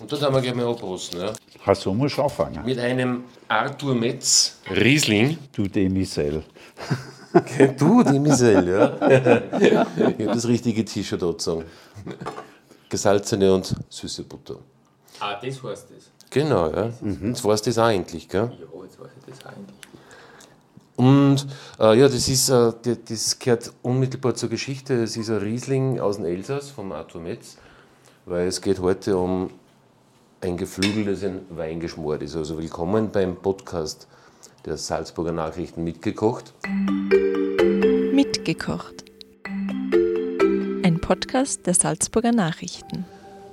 Und 0.00 0.12
dort 0.12 0.22
haben 0.22 0.34
wir 0.34 0.40
gleich 0.40 0.54
mal 0.54 0.66
anprosten. 0.66 1.20
Ja. 1.20 1.32
Hast 1.62 1.84
du 1.84 1.92
musst 1.92 2.18
anfangen. 2.18 2.64
Mit 2.64 2.78
einem 2.78 3.24
Arthur 3.48 3.94
Metz 3.94 4.58
Riesling. 4.70 5.38
Du 5.52 5.66
Demisel. 5.66 6.44
du, 7.78 8.02
Demisel, 8.02 8.68
ja. 8.68 9.60
ich 9.60 9.74
habe 9.74 10.26
das 10.26 10.46
richtige 10.46 10.84
T-Shirt 10.84 11.22
angezogen. 11.22 11.64
Gesalzene 12.88 13.52
und 13.52 13.74
süße 13.88 14.22
Butter. 14.24 14.56
Ah, 15.20 15.34
das 15.34 15.62
heißt 15.62 15.88
das. 15.90 16.10
Genau, 16.30 16.70
ja. 16.70 16.92
Mhm. 17.00 17.28
Jetzt 17.28 17.44
weißt 17.44 17.66
du 17.66 17.70
das 17.70 17.78
auch 17.78 17.88
endlich, 17.90 18.28
gell? 18.28 18.52
Ja, 18.58 18.82
jetzt 18.84 19.00
weiß 19.00 19.10
ich 19.18 19.34
das 19.34 19.46
auch 19.46 19.56
endlich. 19.56 19.76
Und 20.96 21.46
äh, 21.78 21.98
ja, 21.98 22.08
das, 22.08 22.28
ist, 22.28 22.48
äh, 22.48 22.72
das 23.08 23.38
gehört 23.38 23.72
unmittelbar 23.82 24.34
zur 24.34 24.48
Geschichte. 24.48 25.02
Es 25.02 25.16
ist 25.16 25.28
ein 25.28 25.38
Riesling 25.38 26.00
aus 26.00 26.16
dem 26.16 26.24
Elsass 26.24 26.70
vom 26.70 26.92
Arthur 26.92 27.20
Metz, 27.20 27.56
weil 28.26 28.48
es 28.48 28.60
geht 28.60 28.80
heute 28.80 29.16
um 29.16 29.50
ein 30.40 30.56
Geflügel, 30.56 31.04
das 31.04 31.22
in 31.22 31.40
Wein 31.50 31.80
geschmort 31.80 32.22
ist. 32.22 32.36
Also 32.36 32.58
willkommen 32.58 33.10
beim 33.10 33.36
Podcast 33.36 34.06
der 34.64 34.76
Salzburger 34.76 35.32
Nachrichten 35.32 35.82
mitgekocht. 35.82 36.54
Mitgekocht. 38.12 39.04
Ein 40.84 41.00
Podcast 41.00 41.66
der 41.66 41.74
Salzburger 41.74 42.32
Nachrichten. 42.32 43.04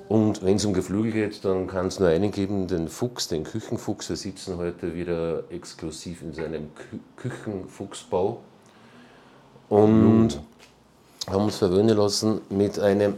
Und 0.10 0.44
wenn 0.44 0.58
es 0.58 0.66
um 0.66 0.74
Geflügel 0.74 1.12
geht, 1.12 1.44
dann 1.44 1.66
kann 1.66 1.88
es 1.88 2.00
nur 2.00 2.10
einen 2.10 2.32
geben, 2.32 2.68
den 2.68 2.88
Fuchs, 2.88 3.28
den 3.28 3.44
Küchenfuchs. 3.44 4.10
Wir 4.10 4.16
sitzen 4.16 4.58
heute 4.58 4.94
wieder 4.94 5.44
exklusiv 5.50 6.22
in 6.22 6.34
seinem 6.34 6.70
Kü 6.76 7.00
Küchenfuchsbau 7.16 8.42
und 9.70 10.40
haben 11.28 11.46
uns 11.46 11.58
verwöhnen 11.58 11.98
lassen 11.98 12.42
mit 12.52 12.78
einem, 12.78 13.16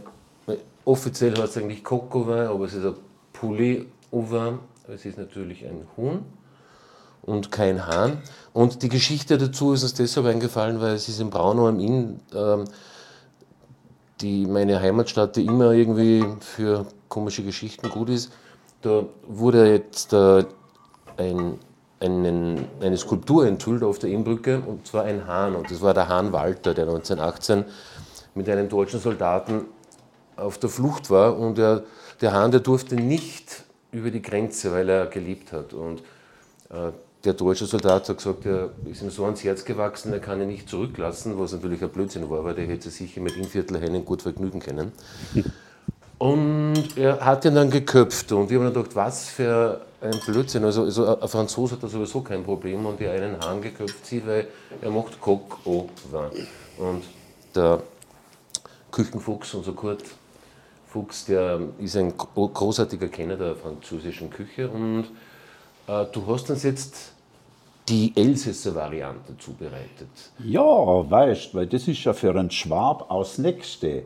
offiziell 0.86 1.36
heißt 1.36 1.56
es 1.56 1.62
eigentlich 1.62 1.84
Coco 1.84 2.22
aber 2.32 2.64
es 2.64 2.72
ist 2.72 2.86
ein 2.86 2.94
Vin. 3.42 4.58
Es 4.88 5.04
ist 5.04 5.18
natürlich 5.18 5.64
ein 5.64 5.86
Huhn 5.96 6.24
und 7.22 7.50
kein 7.52 7.86
Hahn. 7.86 8.22
Und 8.52 8.82
die 8.82 8.88
Geschichte 8.88 9.36
dazu 9.38 9.72
ist 9.72 9.82
uns 9.82 9.94
deshalb 9.94 10.26
eingefallen, 10.26 10.80
weil 10.80 10.94
es 10.94 11.08
ist 11.08 11.20
in 11.20 11.30
Braunau 11.30 11.68
am 11.68 11.80
Inn. 11.80 12.20
Ähm, 12.34 12.64
die 14.20 14.46
meine 14.46 14.80
Heimatstadt, 14.80 15.36
die 15.36 15.44
immer 15.44 15.72
irgendwie 15.72 16.24
für 16.40 16.86
komische 17.08 17.44
Geschichten 17.44 17.88
gut 17.88 18.08
ist, 18.08 18.32
da 18.82 19.04
wurde 19.26 19.70
jetzt 19.72 20.12
äh, 20.12 20.44
ein, 21.16 21.58
einen, 22.00 22.64
eine 22.80 22.96
Skulptur 22.96 23.46
enthüllt 23.46 23.82
auf 23.82 23.98
der 23.98 24.10
Innbrücke, 24.10 24.60
und 24.60 24.86
zwar 24.86 25.04
ein 25.04 25.26
Hahn. 25.26 25.54
Und 25.54 25.70
das 25.70 25.80
war 25.82 25.94
der 25.94 26.08
Hahn 26.08 26.32
Walter, 26.32 26.74
der 26.74 26.84
1918 26.84 27.64
mit 28.34 28.48
einem 28.48 28.68
deutschen 28.68 29.00
Soldaten 29.00 29.66
auf 30.38 30.58
der 30.58 30.70
Flucht 30.70 31.10
war. 31.10 31.38
Und 31.38 31.58
er, 31.58 31.82
der 32.20 32.32
Hahn, 32.32 32.50
der 32.50 32.60
durfte 32.60 32.94
nicht 32.96 33.64
über 33.92 34.10
die 34.10 34.22
Grenze, 34.22 34.72
weil 34.72 34.88
er 34.88 35.06
gelebt 35.06 35.52
hat. 35.52 35.72
Und 35.72 36.00
äh, 36.70 36.92
der 37.24 37.32
deutsche 37.34 37.66
Soldat 37.66 38.08
hat 38.08 38.16
gesagt, 38.16 38.46
er 38.46 38.70
ist 38.84 39.02
ihm 39.02 39.10
so 39.10 39.24
ans 39.24 39.42
Herz 39.42 39.64
gewachsen, 39.64 40.12
er 40.12 40.20
kann 40.20 40.40
ihn 40.40 40.48
nicht 40.48 40.68
zurücklassen, 40.68 41.38
was 41.38 41.52
natürlich 41.52 41.82
ein 41.82 41.90
Blödsinn 41.90 42.28
war, 42.30 42.44
weil 42.44 42.54
der 42.54 42.66
hätte 42.66 42.90
sich 42.90 43.16
mit 43.16 43.36
Inviertelhennen 43.36 44.04
gut 44.04 44.22
vergnügen 44.22 44.60
können. 44.60 44.92
Und 46.18 46.96
er 46.96 47.24
hat 47.24 47.44
ihn 47.44 47.54
dann 47.54 47.70
geköpft 47.70 48.32
und 48.32 48.50
wir 48.50 48.58
haben 48.58 48.64
dann 48.64 48.74
gedacht, 48.74 48.96
was 48.96 49.28
für 49.28 49.82
ein 50.00 50.18
Blödsinn. 50.26 50.64
Also, 50.64 50.82
also 50.82 51.06
ein 51.06 51.28
Franzose 51.28 51.76
hat 51.76 51.82
da 51.84 51.86
sowieso 51.86 52.22
kein 52.22 52.42
Problem 52.42 52.84
und 52.86 52.98
der 52.98 53.12
einen 53.12 53.38
Hahn 53.38 53.62
geköpft 53.62 54.04
sieht, 54.04 54.26
weil 54.26 54.48
er 54.82 54.90
macht 54.90 55.20
Coq 55.20 55.58
au 55.64 55.88
vin. 56.10 56.46
Und 56.76 57.04
der 57.54 57.80
Küchenfuchs, 58.90 59.54
unser 59.54 59.72
Kurt 59.72 60.02
Fuchs, 60.88 61.26
der 61.26 61.60
ist 61.78 61.96
ein 61.96 62.14
großartiger 62.16 63.08
Kenner 63.08 63.36
der 63.36 63.54
französischen 63.54 64.30
Küche 64.30 64.68
und 64.68 65.04
äh, 65.86 66.06
du 66.12 66.26
hast 66.26 66.50
uns 66.50 66.62
jetzt 66.62 67.12
die 67.88 68.12
Elsässer 68.16 68.74
Variante 68.74 69.36
zubereitet. 69.38 70.08
Ja, 70.44 70.60
weißt, 70.62 71.54
weil 71.54 71.66
das 71.66 71.88
ist 71.88 72.04
ja 72.04 72.12
für 72.12 72.30
einen 72.30 72.50
Schwab 72.50 73.10
aus 73.10 73.38
Nächste 73.38 74.04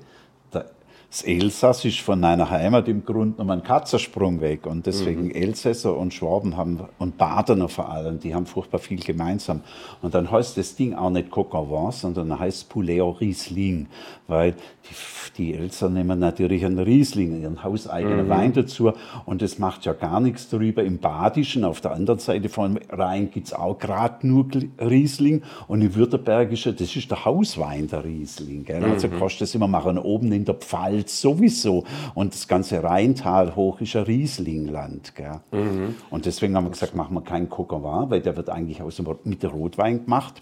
das 1.13 1.25
Elsass 1.25 1.85
ist 1.85 2.01
von 2.01 2.21
meiner 2.21 2.49
Heimat 2.49 2.89
im 2.89 3.05
Grunde 3.05 3.37
genommen 3.37 3.61
ein 3.61 3.63
Katzersprung 3.63 4.41
weg. 4.41 4.65
Und 4.65 4.87
deswegen 4.87 5.25
mhm. 5.25 5.33
Elsässer 5.33 5.95
und 5.95 6.15
Schwaben 6.15 6.57
haben, 6.57 6.81
und 6.99 7.19
Badener 7.19 7.69
vor 7.69 7.91
allem, 7.91 8.19
die 8.19 8.35
haben 8.35 8.47
furchtbar 8.47 8.79
viel 8.79 8.99
gemeinsam. 8.99 9.61
Und 10.01 10.15
dann 10.15 10.31
heißt 10.31 10.57
das 10.57 10.75
Ding 10.75 10.95
auch 10.95 11.11
nicht 11.11 11.31
Coq 11.31 11.53
sondern 11.93 12.39
heißt 12.39 12.71
Poulet 12.71 13.03
au 13.03 13.11
Riesling. 13.11 13.89
Weil 14.27 14.53
die, 14.53 14.95
die 15.37 15.55
Elser 15.55 15.91
nehmen 15.91 16.19
natürlich 16.19 16.65
einen 16.65 16.79
Riesling, 16.79 17.43
ihren 17.43 17.63
hauseigenen 17.63 18.25
mhm. 18.25 18.31
Wein 18.31 18.53
dazu. 18.55 18.93
Und 19.27 19.43
das 19.43 19.59
macht 19.59 19.85
ja 19.85 19.93
gar 19.93 20.19
nichts 20.19 20.49
darüber. 20.49 20.83
Im 20.83 20.97
Badischen, 20.97 21.67
auf 21.67 21.83
der 21.83 21.91
anderen 21.91 22.21
Seite 22.21 22.49
von 22.49 22.81
Rhein 22.89 23.31
gibt's 23.31 23.53
auch 23.53 23.79
gerade 23.79 24.27
nur 24.27 24.47
Riesling. 24.81 25.43
Und 25.69 25.83
im 25.83 25.95
Württembergischen, 25.95 26.75
das 26.75 26.97
ist 26.97 27.11
der 27.11 27.27
Hauswein, 27.27 27.87
der 27.89 28.03
Riesling. 28.03 28.65
Gell? 28.65 28.83
Also 28.83 29.09
mhm. 29.09 29.19
kostet 29.19 29.43
es 29.43 29.55
immer 29.55 29.69
machen 29.69 29.99
oben 29.99 30.33
in 30.33 30.47
der 30.47 30.55
Pfalz 30.55 31.02
Pfalz 31.03 31.21
sowieso. 31.21 31.85
Und 32.15 32.35
das 32.35 32.49
ganze 32.49 32.83
Rheintal 32.83 33.57
hoch 33.57 33.81
ist 33.81 33.97
ein 33.97 34.05
Rieslingland. 34.05 35.13
Mhm. 35.51 35.97
Und 36.11 36.27
deswegen 36.27 36.57
haben 36.57 36.65
wir 36.65 36.71
gesagt, 36.71 36.95
machen 36.95 37.15
wir 37.15 37.23
keinen 37.23 37.49
Coquevin, 37.49 38.11
weil 38.11 38.21
der 38.21 38.37
wird 38.37 38.49
eigentlich 38.49 38.83
aus 38.83 38.97
dem, 38.97 39.09
mit 39.25 39.45
Rotwein 39.45 40.05
gemacht. 40.05 40.41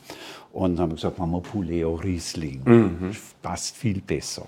Und 0.53 0.78
haben 0.78 0.91
wir 0.91 0.97
gesagt, 0.97 1.19
machen 1.19 1.32
wir 1.32 1.41
Poulet 1.41 1.84
au 1.84 1.94
Riesling. 1.94 2.62
Mhm. 2.65 3.16
Passt 3.43 3.76
viel 3.76 4.00
besser. 4.00 4.47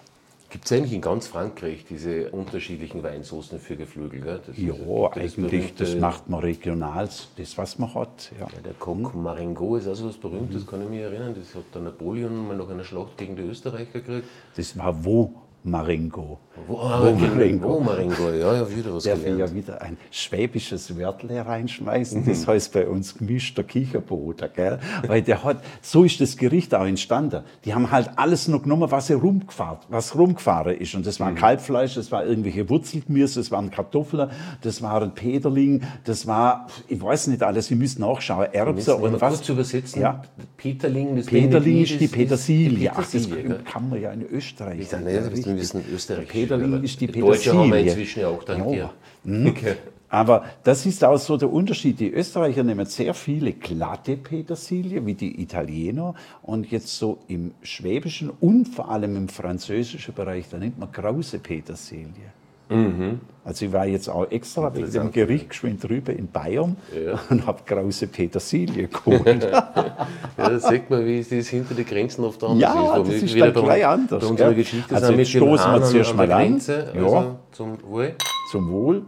Gibt 0.53 0.67
es 0.67 0.73
eigentlich 0.73 0.93
in 0.93 1.01
ganz 1.01 1.29
Frankreich 1.29 1.87
diese 1.89 2.31
unterschiedlichen 2.31 3.03
Weinsoßen 3.03 3.59
für 3.59 3.75
Geflügel? 3.75 4.21
Gell? 4.21 4.41
Das 4.47 4.59
ja, 4.59 4.75
das 5.15 5.39
eigentlich, 5.39 5.75
das 5.77 5.97
macht 5.97 6.29
man 6.29 6.41
regional, 6.41 7.09
das 7.39 7.57
was 7.57 7.79
man 7.79 7.95
hat. 7.95 8.31
Ja. 8.39 8.49
ja 8.55 8.61
der 8.63 8.75
Coq 8.75 9.15
hm. 9.15 9.23
Marengo 9.23 9.77
ist 9.77 9.89
also 9.89 10.09
was 10.09 10.19
Berühmtes, 10.19 10.65
mhm. 10.65 10.67
kann 10.67 10.83
ich 10.83 10.89
mich 10.91 11.01
erinnern. 11.01 11.35
Das 11.35 11.55
hat 11.55 11.65
der 11.75 11.81
Napoleon 11.81 12.49
mal 12.49 12.59
nach 12.59 12.69
einer 12.69 12.85
Schlacht 12.85 13.17
gegen 13.17 13.35
die 13.35 13.45
Österreicher 13.45 14.01
gekriegt. 14.01 14.29
Das 14.55 14.77
war 14.77 15.03
wo? 15.03 15.33
Marengo. 15.65 16.41
Wo, 16.67 16.75
wo 16.75 17.13
Marengo? 17.13 17.69
Wo 17.69 17.81
Marengo, 17.81 18.31
ja, 18.31 18.55
ja, 18.57 18.77
wieder 18.77 18.95
was 18.95 19.05
Darf 19.05 19.25
ich 19.25 19.39
ja 19.39 19.55
wieder 19.55 19.81
ein 19.81 19.97
schwäbisches 20.11 20.99
Wörtle 20.99 21.47
reinschmeißen? 21.47 22.23
Mhm. 22.23 22.27
Das 22.27 22.47
heißt 22.47 22.73
bei 22.73 22.89
uns 22.89 23.17
gemischter 23.17 23.63
Kicherboder, 23.63 24.49
gell? 24.49 24.79
Weil 25.07 25.23
der 25.23 25.45
hat, 25.45 25.63
so 25.81 26.05
ist 26.05 26.21
das 26.21 26.37
Gericht 26.37 26.75
auch 26.75 26.85
entstanden. 26.85 27.45
Die 27.65 27.75
haben 27.75 27.91
halt 27.91 28.11
alles 28.17 28.49
noch 28.49 28.63
genommen, 28.63 28.91
was 28.91 29.11
rumgefahren, 29.11 29.79
was 29.89 30.17
rumgefahren 30.17 30.77
ist. 30.77 30.95
Und 30.95 31.07
das 31.07 31.21
war 31.21 31.31
mhm. 31.31 31.37
Kalbfleisch, 31.37 31.95
das 31.95 32.11
war 32.11 32.27
irgendwelche 32.27 32.69
Wurzelgemüse, 32.69 33.41
das 33.41 33.51
waren 33.51 33.71
Kartoffeln, 33.71 34.31
das 34.61 34.83
waren 34.83 35.15
Peterling, 35.15 35.83
das 36.05 36.27
war, 36.27 36.67
ich 36.89 37.01
weiß 37.01 37.29
nicht 37.29 37.43
alles, 37.43 37.69
Sie 37.69 37.77
müssen 37.77 38.01
nachschauen, 38.01 38.53
Erbsen 38.53 38.95
und 38.95 39.21
was. 39.21 39.35
Kurz 39.35 39.49
übersetzen, 39.49 40.03
ja. 40.03 40.23
Peterling, 40.57 41.17
das 41.17 41.27
Peterling 41.27 41.83
ist 41.83 42.01
die 42.01 42.09
Petersilie. 42.09 42.91
Ach, 42.95 43.09
das 43.11 43.29
kann 43.65 43.89
man 43.89 44.01
ja 44.01 44.11
in 44.11 44.23
Österreich. 44.23 44.89
sagen 44.89 45.52
wir 45.55 45.63
wissen 45.63 45.85
Österreich. 45.93 46.29
Peterlin 46.29 46.83
ist 46.85 47.01
die 47.01 47.07
Petersilie. 47.07 47.33
Deutsche 47.33 47.59
haben 47.59 47.73
wir 47.73 47.79
inzwischen 47.79 48.21
ja 48.21 48.29
auch 48.29 48.43
dank 48.45 48.69
dir. 48.69 48.91
Mhm. 49.25 49.47
Okay. 49.47 49.77
Aber 50.09 50.45
das 50.63 50.85
ist 50.85 51.03
auch 51.05 51.17
so 51.17 51.39
der 51.39 51.51
Unterschied. 51.51 51.99
Die 51.99 52.13
Österreicher 52.13 52.63
nehmen 52.63 52.85
sehr 52.85 53.15
viele 53.15 53.55
glatte 53.55 54.19
Petersilie, 54.19 55.07
wie 55.07 55.15
die 55.15 55.41
Italiener. 55.41 56.15
Und 56.43 56.71
jetzt 56.71 56.99
so 56.99 57.21
im 57.29 57.53
schwäbischen 57.63 58.29
und 58.29 58.67
vor 58.67 58.91
allem 58.91 59.17
im 59.17 59.29
französischen 59.29 60.13
Bereich, 60.13 60.51
da 60.51 60.59
nimmt 60.59 60.79
man 60.79 60.93
krause 60.93 61.39
Petersilie. 61.39 62.31
Mhm. 62.75 63.21
Also 63.45 63.67
ich 63.67 63.73
war 63.73 63.87
jetzt 63.87 64.09
auch 64.09 64.31
extra 64.31 64.73
wegen 64.75 64.91
dem 64.91 65.11
Gericht 65.11 65.51
geschwind 65.51 65.83
drüber 65.83 66.13
in 66.13 66.29
Bayern 66.29 66.77
ja. 66.95 67.19
und 67.31 67.45
habe 67.45 67.63
krause 67.67 68.07
Petersilie 68.07 68.87
geholt. 68.89 69.43
ja, 69.53 70.07
da 70.37 70.59
sieht 70.61 70.89
man, 70.91 71.05
wie 71.05 71.19
es 71.19 71.49
hinter 71.49 71.75
den 71.75 71.85
Grenzen 71.85 72.25
oft 72.25 72.43
anders 72.45 72.61
ja, 72.61 72.73
ist. 72.73 73.09
Ja, 73.09 73.13
das 73.13 73.23
ist 73.23 73.41
dann 73.41 73.65
gleich 73.65 73.87
anders. 73.87 74.23
Bei 74.23 74.31
unserer 74.31 74.55
Geschichte 74.55 74.95
also 74.95 75.13
jetzt 75.13 75.31
stoßen 75.31 75.73
wir 75.73 75.83
zuerst 75.83 76.15
mal 76.15 76.31
an. 76.31 76.51
Grenze, 76.51 76.93
also 76.95 77.15
ja. 77.15 77.37
zum 77.51 77.83
Wohl. 77.83 78.15
Zum 78.53 78.71
Wohl. 78.71 79.03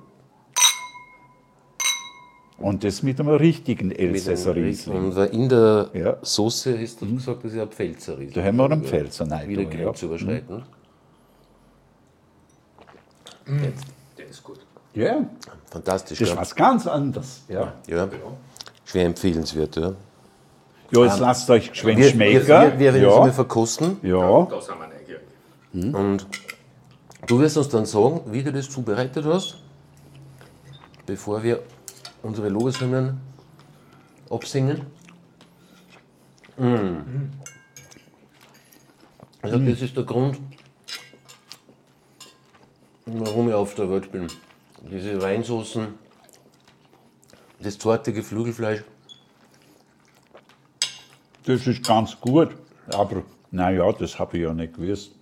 Und 2.58 2.82
das 2.82 3.02
mit 3.02 3.20
einem 3.20 3.30
richtigen 3.30 3.90
Elsässer 3.92 4.56
Riesling. 4.56 5.12
Und 5.12 5.16
in 5.32 5.48
der 5.48 5.90
ja. 5.92 6.16
Soße 6.22 6.76
hast 6.80 7.02
du 7.02 7.14
gesagt, 7.14 7.44
das 7.44 7.52
ist 7.52 7.58
ein 7.58 7.68
Pfälzer 7.68 8.18
Riesling. 8.18 8.34
Da 8.34 8.42
haben 8.42 8.56
wir 8.56 8.70
einen 8.70 8.82
Pfälzer, 8.82 9.26
nein. 9.26 9.48
Wieder 9.48 9.64
grenzüberschreitend. 9.64 10.50
Ja. 10.50 10.56
Mhm. 10.58 10.83
Der 13.46 14.26
ist 14.26 14.42
gut. 14.42 14.60
Ja. 14.94 15.24
Fantastisch. 15.70 16.18
Das 16.18 16.28
ist 16.28 16.34
ja. 16.34 16.40
was 16.40 16.54
ganz 16.54 16.86
anderes. 16.86 17.42
Ja. 17.48 17.74
ja. 17.86 18.08
Schwer 18.84 19.06
empfehlenswert, 19.06 19.76
ja. 19.76 19.92
Ja, 20.90 21.04
jetzt 21.04 21.14
um, 21.14 21.20
lasst 21.20 21.50
euch 21.50 21.70
geschwind 21.70 21.98
wir, 21.98 22.10
schmecken. 22.10 22.46
Wir, 22.46 22.78
wir, 22.78 22.94
wir 22.94 23.02
ja. 23.02 23.26
es 23.26 23.34
verkosten. 23.34 23.96
Ja. 24.02 24.44
Das 24.44 24.68
haben 24.68 24.80
wir 24.80 24.88
neugierig. 24.88 25.22
Mhm. 25.72 25.94
Und 25.94 26.26
du 27.26 27.40
wirst 27.40 27.56
uns 27.56 27.68
dann 27.68 27.86
sagen, 27.86 28.20
wie 28.26 28.42
du 28.42 28.52
das 28.52 28.70
zubereitet 28.70 29.24
hast, 29.24 29.56
bevor 31.06 31.42
wir 31.42 31.62
unsere 32.22 32.48
Lobeshymnen 32.48 33.20
absingen. 34.30 34.82
Mhm. 36.56 37.30
Also 39.42 39.58
das 39.58 39.82
ist 39.82 39.96
der 39.96 40.04
Grund, 40.04 40.38
warum 43.06 43.48
ich 43.48 43.54
auf 43.54 43.74
der 43.74 43.90
Welt 43.90 44.10
bin. 44.10 44.28
diese 44.90 45.20
Weinsoßen, 45.20 45.86
das 47.60 47.78
zarte 47.78 48.12
Geflügelfleisch. 48.12 48.82
Das 51.46 51.66
ist 51.66 51.84
ganz 51.86 52.18
gut, 52.20 52.50
aber 52.88 53.22
naja, 53.50 53.90
das 53.92 54.18
habe 54.18 54.36
ich 54.36 54.42
ja 54.44 54.54
nicht 54.54 54.74
gewusst. 54.74 55.12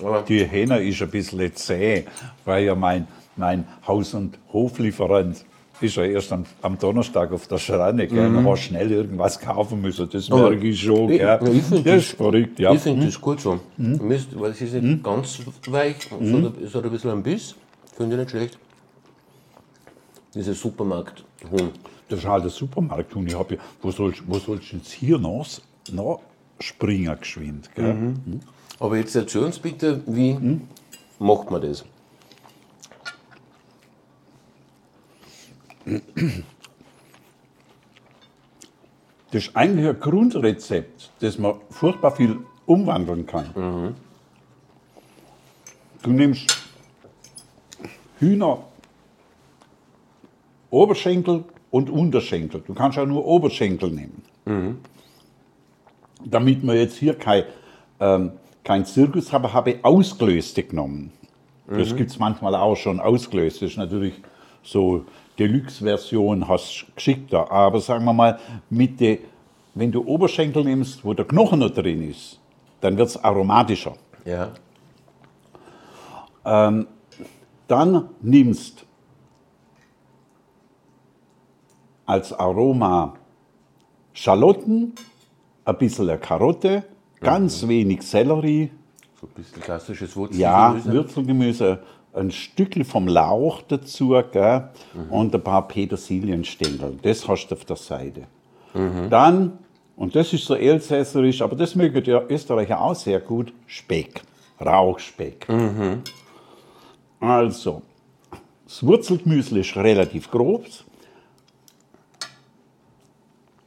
Aber 0.00 0.22
Die 0.22 0.44
Hähner 0.44 0.80
ist 0.80 1.00
ein 1.02 1.10
bisschen 1.10 1.54
zäh, 1.54 2.06
weil 2.44 2.64
ja 2.64 2.74
mein, 2.74 3.06
mein 3.36 3.66
Haus- 3.86 4.14
und 4.14 4.38
Hoflieferant 4.52 5.44
ist 5.84 5.96
ja 5.96 6.04
erst 6.04 6.32
am, 6.32 6.44
am 6.62 6.78
Donnerstag 6.78 7.32
auf 7.32 7.46
der 7.46 7.58
Schranne. 7.58 8.06
Gell? 8.08 8.28
Mhm. 8.28 8.44
Dann 8.44 8.56
schnell 8.56 8.90
irgendwas 8.90 9.38
kaufen 9.40 9.80
müssen. 9.80 10.08
Das 10.10 10.30
Aber 10.30 10.50
merke 10.50 10.66
ich 10.68 10.80
schon. 10.80 11.10
ich- 11.10 11.18
Gell? 11.18 11.38
ich 11.52 11.62
find 11.62 11.86
das 11.86 11.96
ist 12.04 12.16
verrückt, 12.16 12.58
ja. 12.58 12.72
ich 12.72 12.80
finde 12.80 13.06
das 13.06 13.20
gut 13.20 13.40
so. 13.40 13.60
Mist, 13.76 14.28
weil 14.38 14.50
es 14.52 14.60
ist 14.60 14.74
nicht 14.74 15.02
ganz 15.04 15.38
weich, 15.68 15.96
ein- 16.12 16.52
es 16.64 16.74
hat 16.74 16.84
ein 16.84 16.90
bisschen 16.90 17.10
einen 17.10 17.22
Biss, 17.22 17.54
finde 17.96 18.16
ich 18.16 18.20
nicht 18.20 18.30
schlecht. 18.30 18.58
Dieser 20.34 20.54
Supermarkt-Huhn. 20.54 21.70
Das 22.08 22.18
ist 22.18 22.26
halt 22.26 22.44
der 22.44 22.50
Supermarkt. 22.50 23.14
Und 23.16 23.26
ich 23.28 23.38
habe 23.38 23.54
ja, 23.54 23.60
wo 23.82 23.90
sollst 23.90 24.22
du 24.28 24.76
jetzt 24.76 24.92
hier 24.92 25.18
noch, 25.18 25.46
noch 25.92 26.20
springen 26.60 27.16
geschwind? 27.18 27.70
Gell? 27.74 28.14
Aber 28.80 28.96
jetzt 28.96 29.14
erzähl 29.14 29.42
uns 29.44 29.58
bitte, 29.58 30.00
wie 30.06 30.36
macht 31.18 31.50
man 31.50 31.62
das? 31.62 31.84
Das 39.30 39.44
ist 39.46 39.56
eigentlich 39.56 39.86
ein 39.86 40.00
Grundrezept, 40.00 41.10
das 41.20 41.38
man 41.38 41.56
furchtbar 41.70 42.12
viel 42.12 42.38
umwandeln 42.66 43.26
kann. 43.26 43.94
Du 46.02 46.10
nimmst 46.10 46.56
Hühner, 48.18 48.64
Oberschenkel 50.70 51.44
und 51.70 51.90
Unterschenkel. 51.90 52.62
Du 52.66 52.74
kannst 52.74 52.98
auch 52.98 53.06
nur 53.06 53.24
Oberschenkel 53.26 53.90
nehmen. 53.90 54.22
Damit 56.24 56.62
wir 56.62 56.74
jetzt 56.74 56.96
hier 56.96 57.14
kein, 57.14 57.44
ähm, 58.00 58.32
kein 58.62 58.86
Zirkus 58.86 59.32
haben, 59.32 59.52
habe 59.52 59.72
ich 59.72 59.84
ausgelöste 59.84 60.62
genommen. 60.62 61.12
Das 61.66 61.96
gibt 61.96 62.10
es 62.10 62.18
manchmal 62.18 62.54
auch 62.54 62.76
schon 62.76 63.00
ausgelöst. 63.00 63.62
Das 63.62 63.70
ist 63.70 63.76
natürlich 63.78 64.14
so 64.62 65.04
Deluxe-Version, 65.38 66.46
hast 66.48 66.82
du 66.82 66.92
geschickter. 66.94 67.50
Aber 67.50 67.80
sagen 67.80 68.04
wir 68.04 68.12
mal, 68.12 68.38
mit 68.70 69.00
de, 69.00 69.20
wenn 69.74 69.90
du 69.90 70.04
Oberschenkel 70.04 70.64
nimmst, 70.64 71.04
wo 71.04 71.14
der 71.14 71.24
Knochen 71.24 71.60
noch 71.60 71.70
drin 71.70 72.08
ist, 72.08 72.40
dann 72.80 72.96
wird 72.96 73.08
es 73.08 73.22
aromatischer. 73.22 73.94
Ja. 74.24 74.50
Dann 76.44 78.08
nimmst 78.20 78.84
als 82.06 82.32
Aroma 82.32 83.14
Schalotten, 84.12 84.92
ein 85.64 85.78
bisschen 85.78 86.20
Karotte, 86.20 86.84
ganz 87.20 87.66
wenig 87.66 88.02
Sellerie, 88.02 88.70
So 89.20 89.26
ein 89.26 89.32
bisschen 89.34 89.62
klassisches 89.62 90.14
ja, 90.32 90.76
Wurzelgemüse. 90.84 91.82
Ein 92.14 92.30
Stückchen 92.30 92.84
vom 92.84 93.08
Lauch 93.08 93.62
dazu 93.62 94.16
gell? 94.32 94.68
und 95.10 95.34
ein 95.34 95.42
paar 95.42 95.66
Petersilienstängel. 95.66 96.98
Das 97.02 97.26
hast 97.26 97.48
du 97.48 97.54
auf 97.56 97.64
der 97.64 97.76
Seite. 97.76 98.22
Dann, 99.10 99.58
und 99.96 100.14
das 100.14 100.32
ist 100.32 100.44
so 100.44 100.54
elsässerisch, 100.54 101.42
aber 101.42 101.56
das 101.56 101.74
mögen 101.74 102.02
die 102.02 102.10
Österreicher 102.10 102.80
auch 102.80 102.94
sehr 102.94 103.20
gut, 103.20 103.52
Speck, 103.66 104.22
Rauchspeck. 104.60 105.46
Also, 107.20 107.82
das 108.64 108.84
Wurzelgemüse 108.86 109.58
ist 109.58 109.76
relativ 109.76 110.30
grob. 110.30 110.66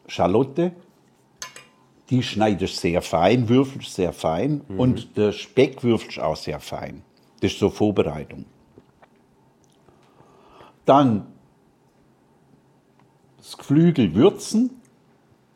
Schalotte, 0.07 0.71
die 2.09 2.23
schneidest 2.23 2.77
sehr 2.77 3.01
fein, 3.01 3.49
würfelst 3.49 3.93
sehr 3.93 4.13
fein 4.13 4.61
und 4.77 5.17
der 5.17 5.31
Speck 5.33 5.83
würfelst 5.83 6.19
auch 6.19 6.37
sehr 6.37 6.59
fein. 6.59 7.01
Das 7.41 7.51
ist 7.51 7.59
so 7.59 7.69
Vorbereitung. 7.69 8.45
Dann 10.85 11.27
das 13.37 13.57
Geflügel 13.57 14.13
würzen, 14.15 14.81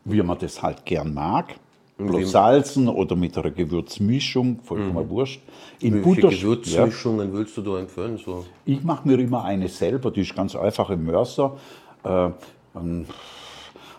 wie 0.05 0.21
man 0.21 0.37
das 0.37 0.61
halt 0.61 0.85
gern 0.85 1.13
mag. 1.13 1.55
Bloß 1.97 2.31
salzen 2.31 2.87
oder 2.87 3.15
mit 3.15 3.37
einer 3.37 3.51
Gewürzmischung, 3.51 4.59
vollkommen 4.63 5.07
wurscht. 5.09 5.41
In 5.79 5.93
Welche 5.93 6.03
Butter, 6.03 6.29
ja, 6.31 6.37
Gewürzmischungen 6.41 7.31
willst 7.31 7.55
du 7.57 7.61
da 7.61 7.79
empfehlen? 7.79 8.17
So? 8.17 8.45
ich 8.65 8.83
mache 8.83 9.07
mir 9.07 9.19
immer 9.19 9.43
eine 9.43 9.67
selber, 9.67 10.09
die 10.09 10.21
ist 10.21 10.35
ganz 10.35 10.55
einfach 10.55 10.89
im 10.89 11.05
Mörser. 11.05 11.57
Äh, 12.03 12.29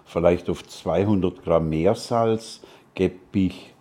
vielleicht 0.05 0.51
auf 0.51 0.67
200 0.67 1.45
Gramm 1.45 1.69
Meersalz 1.69 2.61
gebe 2.95 3.15
ich 3.35 3.72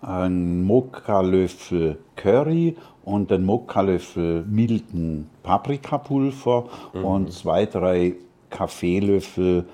einen 0.00 0.64
Mokkalöffel 0.64 1.98
Curry 2.16 2.76
und 3.04 3.32
einen 3.32 3.44
Mokkalöffel 3.44 4.44
milden 4.44 5.28
Paprikapulver 5.42 6.68
und 6.92 7.32
zwei, 7.32 7.66
drei 7.66 8.14
Kaffeelöffel 8.50 9.64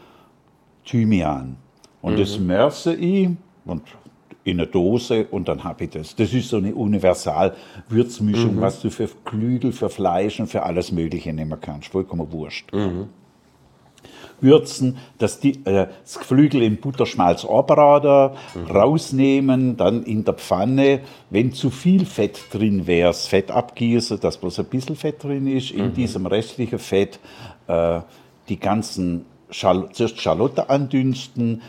Thymian. 0.85 1.57
Und 2.03 2.19
das 2.19 2.39
mörse 2.39 2.95
ich 2.95 3.29
und 3.65 3.83
in 4.45 4.61
eine 4.61 4.67
Dose 4.67 5.27
und 5.31 5.49
dann 5.49 5.65
habe 5.65 5.85
ich 5.85 5.91
das. 5.91 6.15
Das 6.15 6.33
ist 6.35 6.51
so 6.51 6.59
eine 6.59 6.75
Universal-Würzmischung, 6.75 8.61
was 8.61 8.81
du 8.83 8.91
für 8.91 9.09
Klügel, 9.25 9.73
für 9.73 9.89
Fleisch 9.89 10.39
und 10.39 10.49
für 10.49 10.63
alles 10.63 10.93
Mögliche 10.93 11.33
nehmen 11.33 11.59
kannst. 11.61 11.89
Vollkommen 11.89 12.31
wurscht. 12.31 12.71
Würzen, 14.41 14.99
das, 15.19 15.41
die, 15.41 15.65
äh, 15.65 15.87
das 16.03 16.19
Geflügel 16.19 16.63
in 16.63 16.79
Butterschmalz 16.79 17.45
anbraten, 17.45 18.37
rausnehmen, 18.69 19.77
dann 19.77 20.03
in 20.03 20.25
der 20.25 20.35
Pfanne, 20.35 21.01
wenn 21.31 21.53
zu 21.53 21.71
viel 21.71 22.07
Fett 22.07 22.41
drin 22.53 22.87
wäre, 22.87 23.09
das 23.09 23.27
Fett 23.27 23.51
abgießen, 23.51 24.21
dass 24.21 24.39
bloß 24.39 24.61
ein 24.61 24.67
bisschen 24.67 24.97
Fett 24.97 25.23
drin 25.23 25.47
ist, 25.47 25.71
in 25.71 25.95
diesem 25.95 26.27
restlichen 26.27 26.79
Fett 26.79 27.19
äh, 27.67 28.01
die 28.49 28.59
ganzen 28.59 29.27
Schal 29.51 29.89
zuerst 29.93 30.21
Schalotte 30.21 30.69
andünsten, 30.69 31.63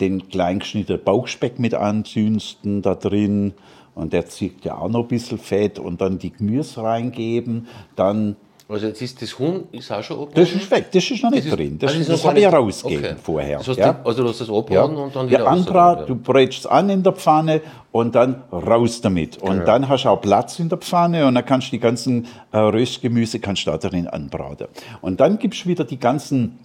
den 0.00 0.28
kleingeschnittenen 0.28 1.02
Bauchspeck 1.02 1.58
mit 1.58 1.74
andünsten 1.74 2.82
da 2.82 2.94
drin 2.94 3.54
und 3.94 4.12
der 4.12 4.26
zieht 4.26 4.64
ja 4.64 4.78
auch 4.78 4.88
noch 4.88 5.02
ein 5.02 5.08
bisschen 5.08 5.38
Fett 5.38 5.78
und 5.78 6.00
dann 6.00 6.18
die 6.18 6.32
Gemüse 6.32 6.82
reingeben, 6.82 7.68
dann 7.94 8.36
Also 8.68 8.86
jetzt 8.86 9.02
ist 9.02 9.20
das 9.20 9.38
Huhn 9.38 9.64
ist 9.72 9.90
auch 9.90 10.02
schon 10.02 10.20
abgebraten? 10.20 10.52
das 10.54 10.62
ist 10.62 10.70
weg, 10.70 10.86
das 10.92 11.10
ist 11.10 11.22
noch 11.22 11.30
nicht 11.30 11.46
Das 11.46 11.54
drin. 11.54 11.78
Das, 11.78 11.90
also 11.90 12.00
das, 12.00 12.08
ist 12.08 12.24
noch 12.24 12.34
gar 12.34 12.34
habe 12.34 12.40
ich 12.40 12.52
rausgegeben 12.52 13.04
okay. 13.04 13.16
vorher. 13.22 13.58
Das 13.58 13.68
heißt, 13.68 13.78
ja. 13.78 14.00
also 14.04 14.22
du 14.22 14.28
hast 14.28 14.40
das 14.40 14.48
Ja, 14.48 14.54
abbraten 14.54 14.96
und 14.96 15.16
dann 15.16 15.28
wieder 15.28 15.38
ja, 15.40 15.44
raus, 15.44 15.58
Anbrat, 15.58 15.98
oder? 15.98 16.06
du 16.06 16.16
brätst 16.16 16.60
es 16.60 16.66
an 16.66 16.88
in 16.88 17.02
der 17.02 17.12
Pfanne 17.12 17.60
und 17.90 18.14
dann 18.14 18.42
raus 18.50 19.00
damit. 19.00 19.38
Und 19.38 19.66
dann 19.66 19.88
hast 19.88 20.04
du 20.04 20.08
auch 20.08 20.20
Platz 20.20 20.58
in 20.58 20.68
der 20.68 20.78
Pfanne 20.78 21.26
und 21.26 21.34
dann 21.34 21.44
kannst 21.44 21.68
du 21.68 21.70
die 21.72 21.80
ganzen 21.80 22.26
äh, 22.52 22.58
Röstgemüse 22.58 23.40
kannst 23.40 23.66
du 23.66 23.70
da 23.70 23.78
drin 23.78 24.06
anbraten. 24.06 24.68
Und 25.00 25.20
dann 25.20 25.38
gibst 25.38 25.64
du 25.64 25.68
wieder 25.68 25.84
die 25.84 25.98
ganzen, 25.98 26.58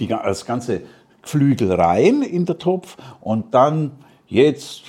die, 0.00 0.08
das 0.08 0.46
ganze 0.46 0.82
Geflügel 1.22 1.72
rein 1.72 2.22
in 2.22 2.44
den 2.44 2.58
Topf 2.58 2.96
und 3.20 3.54
dann 3.54 3.92
jetzt 4.26 4.82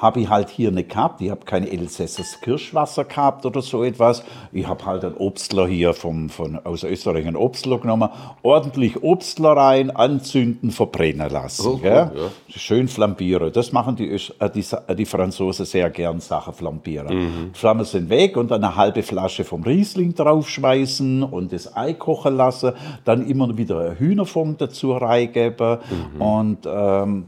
habe 0.00 0.20
ich 0.20 0.28
halt 0.28 0.48
hier 0.48 0.68
eine 0.68 0.84
gehabt. 0.84 1.20
Ich 1.20 1.30
habe 1.30 1.44
kein 1.44 1.66
Elsässers 1.66 2.40
Kirschwasser 2.40 3.04
gehabt 3.04 3.44
oder 3.44 3.62
so 3.62 3.84
etwas. 3.84 4.24
Ich 4.52 4.66
habe 4.66 4.84
halt 4.86 5.04
einen 5.04 5.16
Obstler 5.16 5.66
hier 5.66 5.92
vom, 5.92 6.28
von, 6.28 6.58
aus 6.64 6.84
Österreich, 6.84 7.26
einen 7.26 7.36
Obstler 7.36 7.78
genommen. 7.78 8.08
Ordentlich 8.42 9.02
Obstler 9.02 9.50
rein, 9.50 9.90
anzünden, 9.90 10.70
verbrennen 10.70 11.30
lassen. 11.30 11.66
Oh, 11.66 11.76
gell? 11.76 12.10
ja. 12.14 12.30
Schön 12.48 12.88
flambieren. 12.88 13.52
Das 13.52 13.72
machen 13.72 13.96
die, 13.96 14.10
äh, 14.10 14.50
die, 14.54 14.64
äh, 14.86 14.94
die 14.94 15.06
Franzosen 15.06 15.66
sehr 15.66 15.90
gern, 15.90 16.20
Sachen 16.20 16.54
flambieren. 16.54 17.08
Die 17.52 17.58
Flammen 17.58 17.84
sind 17.84 18.08
weg 18.08 18.36
und 18.36 18.50
dann 18.50 18.64
eine 18.64 18.76
halbe 18.76 19.02
Flasche 19.02 19.44
vom 19.44 19.62
Riesling 19.62 20.14
draufschmeißen 20.14 21.22
und 21.22 21.52
das 21.52 21.76
Ei 21.76 21.92
kochen 21.92 22.36
lassen. 22.36 22.72
Dann 23.04 23.26
immer 23.26 23.56
wieder 23.56 23.98
Hühnerfond 23.98 24.60
dazu 24.60 24.92
reingeben 24.92 25.78
und 26.18 26.58
ähm, 26.66 27.26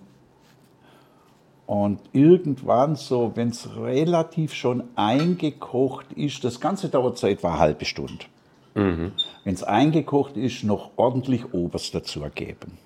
und 1.73 2.01
irgendwann 2.13 2.97
so, 2.97 3.33
wenn 3.35 3.49
es 3.49 3.77
relativ 3.77 4.53
schon 4.53 4.83
eingekocht 4.95 6.13
ist, 6.13 6.45
das 6.45 6.61
Ganze 6.61 6.91
dauert 6.91 7.17
so 7.17 7.27
etwa 7.27 7.53
eine 7.53 7.59
halbe 7.61 7.87
Stunde. 7.87 8.27
Wenn 8.75 9.55
es 9.55 9.63
eingekocht 9.63 10.37
ist, 10.37 10.65
noch 10.65 10.91
ordentlich 10.97 11.55
Oberst 11.55 11.95
dazu 11.95 12.21
geben. 12.35 12.77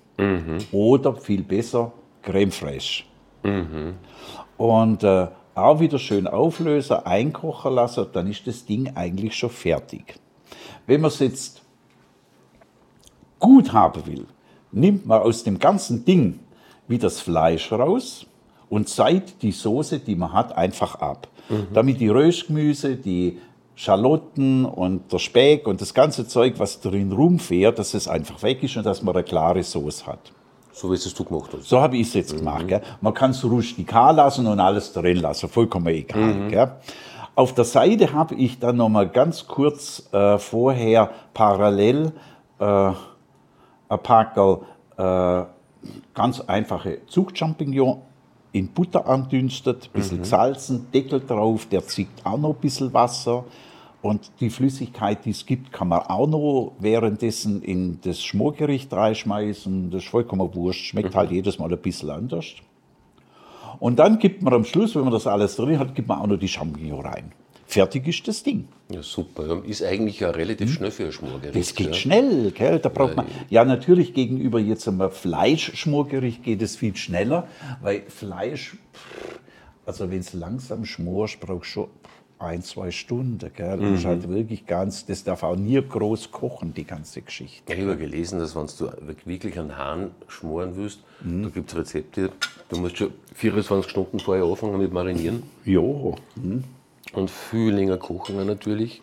Oder 0.71 1.17
viel 1.17 1.43
besser, 1.43 1.91
Creme 2.21 2.53
fraiche. 2.53 3.03
Und 4.55 5.03
äh, 5.03 5.27
auch 5.53 5.81
wieder 5.81 5.99
schön 5.99 6.25
auflösen, 6.25 6.95
einkochen 7.03 7.73
lassen, 7.73 8.05
dann 8.13 8.27
ist 8.27 8.47
das 8.47 8.63
Ding 8.63 8.95
eigentlich 8.95 9.35
schon 9.35 9.49
fertig. 9.49 10.15
Wenn 10.85 11.01
man 11.01 11.09
es 11.09 11.19
jetzt 11.19 11.61
gut 13.37 13.73
haben 13.73 14.05
will, 14.05 14.27
nimmt 14.71 15.05
man 15.05 15.23
aus 15.23 15.43
dem 15.43 15.59
ganzen 15.59 16.05
Ding 16.05 16.39
wie 16.87 16.97
das 16.97 17.19
Fleisch 17.19 17.69
raus 17.73 18.25
und 18.69 18.89
seit 18.89 19.41
die 19.41 19.51
Soße, 19.51 19.99
die 19.99 20.15
man 20.15 20.33
hat, 20.33 20.57
einfach 20.57 20.95
ab. 20.95 21.27
Damit 21.73 22.01
die 22.01 22.09
Röstgemüse, 22.09 22.97
die 22.97 23.39
Schalotten 23.75 24.65
und 24.65 25.13
der 25.13 25.19
Speck 25.19 25.67
und 25.67 25.79
das 25.81 25.93
ganze 25.93 26.27
Zeug, 26.27 26.55
was 26.57 26.81
drin 26.81 27.11
rumfährt, 27.11 27.77
dass 27.79 27.93
es 27.93 28.07
einfach 28.07 28.41
weg 28.43 28.63
ist 28.63 28.75
und 28.75 28.85
dass 28.85 29.03
man 29.03 29.15
eine 29.15 29.23
klare 29.23 29.63
Soße 29.63 30.07
hat. 30.07 30.31
So 30.73 30.91
wie 30.91 30.95
es 30.95 31.13
du 31.13 31.23
gemacht 31.23 31.51
hast. 31.53 31.69
So 31.69 31.79
habe 31.79 31.95
ich 31.95 32.07
es 32.07 32.13
jetzt 32.15 32.35
gemacht. 32.35 32.67
Gell? 32.67 32.81
Man 33.01 33.13
kann 33.13 33.31
es 33.31 33.43
rustikal 33.43 34.15
lassen 34.15 34.47
und 34.47 34.59
alles 34.59 34.93
drin 34.93 35.17
lassen, 35.17 35.47
vollkommen 35.47 35.87
egal. 35.87 36.49
Gell? 36.49 36.71
Auf 37.35 37.53
der 37.53 37.65
Seite 37.65 38.13
habe 38.13 38.33
ich 38.35 38.59
dann 38.59 38.77
noch 38.77 38.89
mal 38.89 39.07
ganz 39.07 39.45
kurz 39.47 40.09
äh, 40.11 40.39
vorher 40.39 41.11
parallel 41.35 42.11
äh, 42.59 42.63
ein 42.63 42.95
Packerl 44.01 44.61
äh, 44.97 45.43
ganz 46.15 46.41
einfache 46.41 47.05
Zuchtchampignon 47.05 48.01
in 48.51 48.69
Butter 48.69 49.07
andünstet, 49.07 49.89
ein 49.93 49.99
bisschen 49.99 50.19
gesalzen, 50.19 50.87
Deckel 50.93 51.19
drauf, 51.19 51.65
der 51.67 51.85
zieht 51.85 52.07
auch 52.23 52.37
noch 52.37 52.55
ein 52.55 52.61
bisschen 52.61 52.93
Wasser. 52.93 53.45
Und 54.01 54.31
die 54.39 54.49
Flüssigkeit, 54.49 55.25
die 55.25 55.31
es 55.31 55.45
gibt, 55.45 55.71
kann 55.71 55.89
man 55.89 55.99
auch 56.01 56.27
noch 56.27 56.73
währenddessen 56.79 57.61
in 57.61 57.99
das 58.01 58.23
Schmorgericht 58.23 58.93
reinschmeißen. 58.93 59.91
Das 59.91 60.03
ist 60.03 60.09
vollkommen 60.09 60.53
wurscht, 60.53 60.85
schmeckt 60.85 61.15
halt 61.15 61.31
jedes 61.31 61.59
Mal 61.59 61.71
ein 61.71 61.79
bisschen 61.79 62.09
anders. 62.09 62.45
Und 63.79 63.99
dann 63.99 64.17
gibt 64.19 64.41
man 64.41 64.53
am 64.53 64.63
Schluss, 64.63 64.95
wenn 64.95 65.03
man 65.03 65.13
das 65.13 65.27
alles 65.27 65.55
drin 65.55 65.77
hat, 65.77 65.93
gibt 65.93 66.07
man 66.07 66.19
auch 66.19 66.27
noch 66.27 66.37
die 66.37 66.47
Champignon 66.47 67.05
rein. 67.05 67.31
Fertig 67.69 68.07
ist 68.07 68.27
das 68.27 68.43
Ding. 68.43 68.67
Ja, 68.89 69.03
super. 69.03 69.45
Ja, 69.45 69.61
Ist 69.65 69.83
eigentlich 69.83 70.21
ja 70.21 70.29
relativ 70.29 70.73
schnell 70.73 70.89
für 70.91 71.05
ein 71.05 71.11
Schmorgericht. 71.11 71.55
Das 71.55 71.75
geht 71.75 71.87
ja. 71.87 71.93
schnell, 71.93 72.51
gell? 72.51 72.79
Da 72.79 72.87
braucht 72.89 73.15
man. 73.17 73.25
Ja, 73.49 73.65
natürlich 73.65 74.13
gegenüber 74.13 74.59
jetzt 74.59 74.87
einmal 74.87 75.11
Fleischschmorgericht 75.11 76.43
geht 76.43 76.61
es 76.61 76.77
viel 76.77 76.95
schneller, 76.95 77.47
weil 77.81 78.03
Fleisch, 78.07 78.77
also 79.85 80.09
wenn 80.09 80.19
es 80.19 80.33
langsam 80.33 80.85
schmorst, 80.85 81.39
braucht 81.41 81.65
schon 81.65 81.87
ein, 82.39 82.61
zwei 82.61 82.91
Stunden, 82.91 83.51
gell? 83.53 83.77
Das 83.79 83.89
ist 83.91 84.03
Mhm. 84.03 84.07
halt 84.07 84.29
wirklich 84.29 84.65
ganz, 84.65 85.05
das 85.05 85.23
darf 85.23 85.43
auch 85.43 85.55
nie 85.55 85.81
groß 85.81 86.31
kochen, 86.31 86.73
die 86.73 86.83
ganze 86.85 87.21
Geschichte. 87.21 87.73
Ich 87.73 87.81
habe 87.81 87.97
gelesen, 87.97 88.39
dass 88.39 88.55
wenn 88.55 88.67
du 88.67 88.91
wirklich 89.25 89.59
einen 89.59 89.75
Hahn 89.77 90.11
schmoren 90.27 90.75
willst, 90.75 90.99
da 91.19 91.49
gibt 91.49 91.71
es 91.71 91.75
Rezepte, 91.77 92.31
du 92.69 92.77
musst 92.77 92.97
schon 92.97 93.11
24 93.33 93.89
Stunden 93.89 94.19
vorher 94.19 94.45
anfangen 94.45 94.77
mit 94.77 94.93
Marinieren 94.93 95.43
Jo, 95.65 96.15
und 97.13 97.29
viel 97.31 97.73
länger 97.73 97.97
kochen 97.97 98.45
natürlich. 98.45 99.01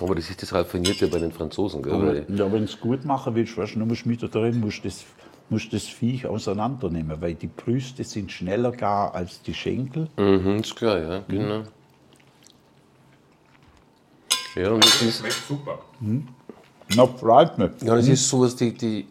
Aber 0.00 0.14
das 0.14 0.28
ist 0.28 0.42
das 0.42 0.52
Raffinierte 0.52 1.06
bei 1.06 1.18
den 1.18 1.30
Franzosen. 1.30 1.82
Gell? 1.82 1.92
Weil, 1.92 2.26
ja, 2.36 2.50
wenn 2.50 2.58
du 2.58 2.64
es 2.64 2.80
gut 2.80 3.04
machen 3.04 3.34
willst, 3.34 3.56
weißt 3.56 3.76
du, 3.76 3.78
du 3.80 3.86
musst 3.86 4.06
mit 4.06 4.22
da 4.22 4.26
drin, 4.26 4.58
musst 4.58 4.84
das, 4.84 5.04
musst 5.50 5.72
das 5.72 5.84
Viech 5.84 6.26
auseinandernehmen, 6.26 7.20
weil 7.20 7.34
die 7.34 7.46
Brüste 7.46 8.02
sind 8.02 8.32
schneller 8.32 8.72
gar 8.72 9.14
als 9.14 9.40
die 9.42 9.54
Schenkel. 9.54 10.08
mhm, 10.16 10.56
ist 10.56 10.74
klar, 10.74 10.98
ja, 10.98 11.22
genau. 11.28 11.62
Ja, 14.56 14.70
und 14.70 14.84
das 14.84 15.02
ist, 15.02 15.18
Schmeckt 15.18 15.42
super. 15.48 15.78
Na, 16.96 17.06
freut 17.06 17.58
mich. 17.58 17.70
ja, 17.82 17.94
das 17.94 18.06
ist 18.08 18.28
sowas, 18.28 18.54
die, 18.56 18.72
die, 18.72 19.06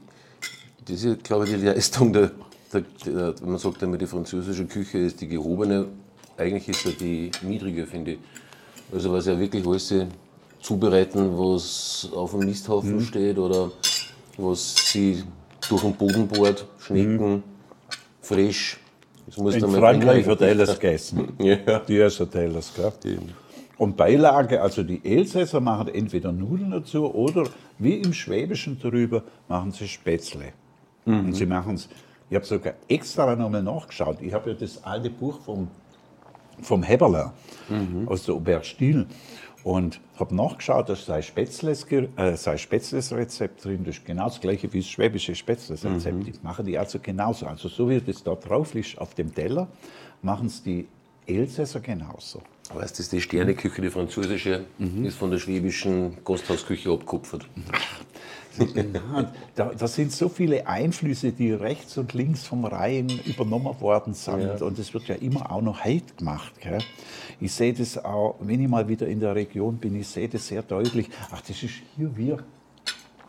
das 0.86 1.04
ist, 1.04 1.24
glaube 1.24 1.46
ich, 1.46 1.52
die 1.52 1.66
Leistung 1.66 2.14
der, 2.14 2.32
der, 2.72 2.82
der, 3.06 3.42
wenn 3.42 3.50
man 3.52 3.58
sagt 3.58 3.82
immer, 3.82 3.98
die 3.98 4.06
französische 4.06 4.66
Küche 4.66 5.00
ist 5.00 5.20
die 5.22 5.28
gehobene, 5.28 5.88
eigentlich 6.38 6.70
ist 6.70 6.86
ja 6.86 6.92
die 6.92 7.32
niedrige, 7.42 7.86
finde 7.86 8.14
ich. 8.14 8.20
Also 8.92 9.12
was 9.12 9.26
ja 9.26 9.40
wirklich 9.40 9.66
alles 9.66 9.88
sie 9.88 10.08
zubereiten, 10.62 11.38
was 11.38 12.10
auf 12.16 12.32
dem 12.32 12.42
Misthaufen 12.42 13.02
steht 13.02 13.38
oder 13.38 13.72
was 14.38 14.76
sie 14.92 15.24
durch 15.70 15.82
den 15.82 15.94
Boden 15.94 16.28
bohrt, 16.28 16.66
Schnecken, 16.80 17.44
frisch. 18.22 18.80
Das 19.26 19.38
muss 19.38 19.56
In 19.56 19.70
Frankreich 19.70 20.26
wird 20.26 20.42
alles 20.42 20.74
gegessen. 20.80 21.34
Ja. 21.40 21.80
Die 21.80 22.00
essen 22.00 22.30
alles, 22.34 22.74
gell? 22.74 23.20
Und 23.78 23.98
Beilage, 23.98 24.62
also 24.62 24.84
die 24.84 25.02
Elsässer 25.04 25.60
machen 25.60 25.88
entweder 25.88 26.32
Nudeln 26.32 26.72
dazu 26.72 27.12
oder 27.14 27.46
wie 27.80 27.96
im 27.96 28.14
Schwäbischen 28.14 28.80
drüber 28.80 29.24
machen 29.48 29.72
sie 29.72 29.88
Spätzle. 29.88 30.54
Und 31.06 31.34
sie 31.34 31.46
machen 31.46 31.76
es, 31.76 31.90
ich 32.30 32.36
habe 32.36 32.46
sogar 32.46 32.74
extra 32.88 33.36
nochmal 33.36 33.64
nachgeschaut. 33.64 34.18
Ich 34.22 34.34
habe 34.34 34.52
ja 34.52 34.56
das 34.56 34.84
alte 34.84 35.10
Buch 35.10 35.40
vom, 35.42 35.68
vom 36.62 36.84
Heberler 36.84 37.34
aus 38.06 38.26
der 38.26 38.36
Aubert 38.36 38.66
Stiel 38.66 39.08
und 39.64 40.02
habe 40.18 40.36
nachgeschaut, 40.36 40.90
da 40.90 40.96
sei 40.96 41.22
Spätzles, 41.22 41.86
äh, 41.86 42.58
Spätzles 42.58 43.14
Rezept 43.14 43.64
drin. 43.64 43.84
Das 43.86 43.98
ist 43.98 44.06
genau 44.06 44.26
das 44.26 44.42
gleiche 44.42 44.72
wie 44.74 44.80
das 44.80 44.90
schwäbische 44.90 45.36
Spätzles 45.36 45.86
Rezept. 45.86 46.28
Die 46.28 46.34
machen 46.44 46.66
die 46.66 46.78
also 46.78 47.00
genauso. 47.00 47.46
Also 47.46 47.70
so 47.70 47.90
wie 47.90 48.00
das 48.00 48.24
da 48.24 48.36
drauf 48.36 48.74
liegt 48.74 48.98
auf 48.98 49.14
dem 49.14 49.34
Teller, 49.34 49.68
machen 50.22 50.48
es 50.48 50.62
die 50.62 50.88
Elsässer 51.26 51.80
genauso. 51.80 52.42
Weißt 52.74 53.00
du, 53.00 53.04
die 53.04 53.22
Sterneküche, 53.22 53.82
die 53.82 53.90
französische, 53.90 54.66
ist 55.04 55.18
von 55.18 55.32
der 55.32 55.40
schwäbischen 55.40 56.18
Gasthausküche 56.24 56.92
abgekupfert. 56.92 57.46
Ja, 58.60 59.32
da, 59.56 59.72
da 59.76 59.88
sind 59.88 60.12
so 60.12 60.30
viele 60.30 60.68
Einflüsse, 60.68 61.32
die 61.32 61.52
rechts 61.52 61.98
und 61.98 62.14
links 62.14 62.44
vom 62.44 62.66
Rhein 62.66 63.10
übernommen 63.26 63.80
worden 63.82 64.14
sind. 64.14 64.62
Und 64.62 64.78
das 64.78 64.94
wird 64.94 65.08
ja 65.08 65.16
immer 65.16 65.52
auch 65.52 65.62
noch 65.62 65.84
heute 65.84 66.14
gemacht. 66.16 66.54
Gell? 66.62 66.80
Ich 67.40 67.52
sehe 67.52 67.74
das 67.74 67.98
auch, 67.98 68.36
wenn 68.40 68.62
ich 68.62 68.68
mal 68.68 68.88
wieder 68.88 69.08
in 69.08 69.20
der 69.20 69.36
Region 69.36 69.78
bin, 69.78 69.96
ich 69.96 70.08
sehe 70.08 70.30
das 70.30 70.48
sehr 70.48 70.62
deutlich. 70.62 71.10
Ach, 71.32 71.42
das 71.42 71.64
ist 71.64 71.74
hier 71.96 72.16
wir 72.16 72.44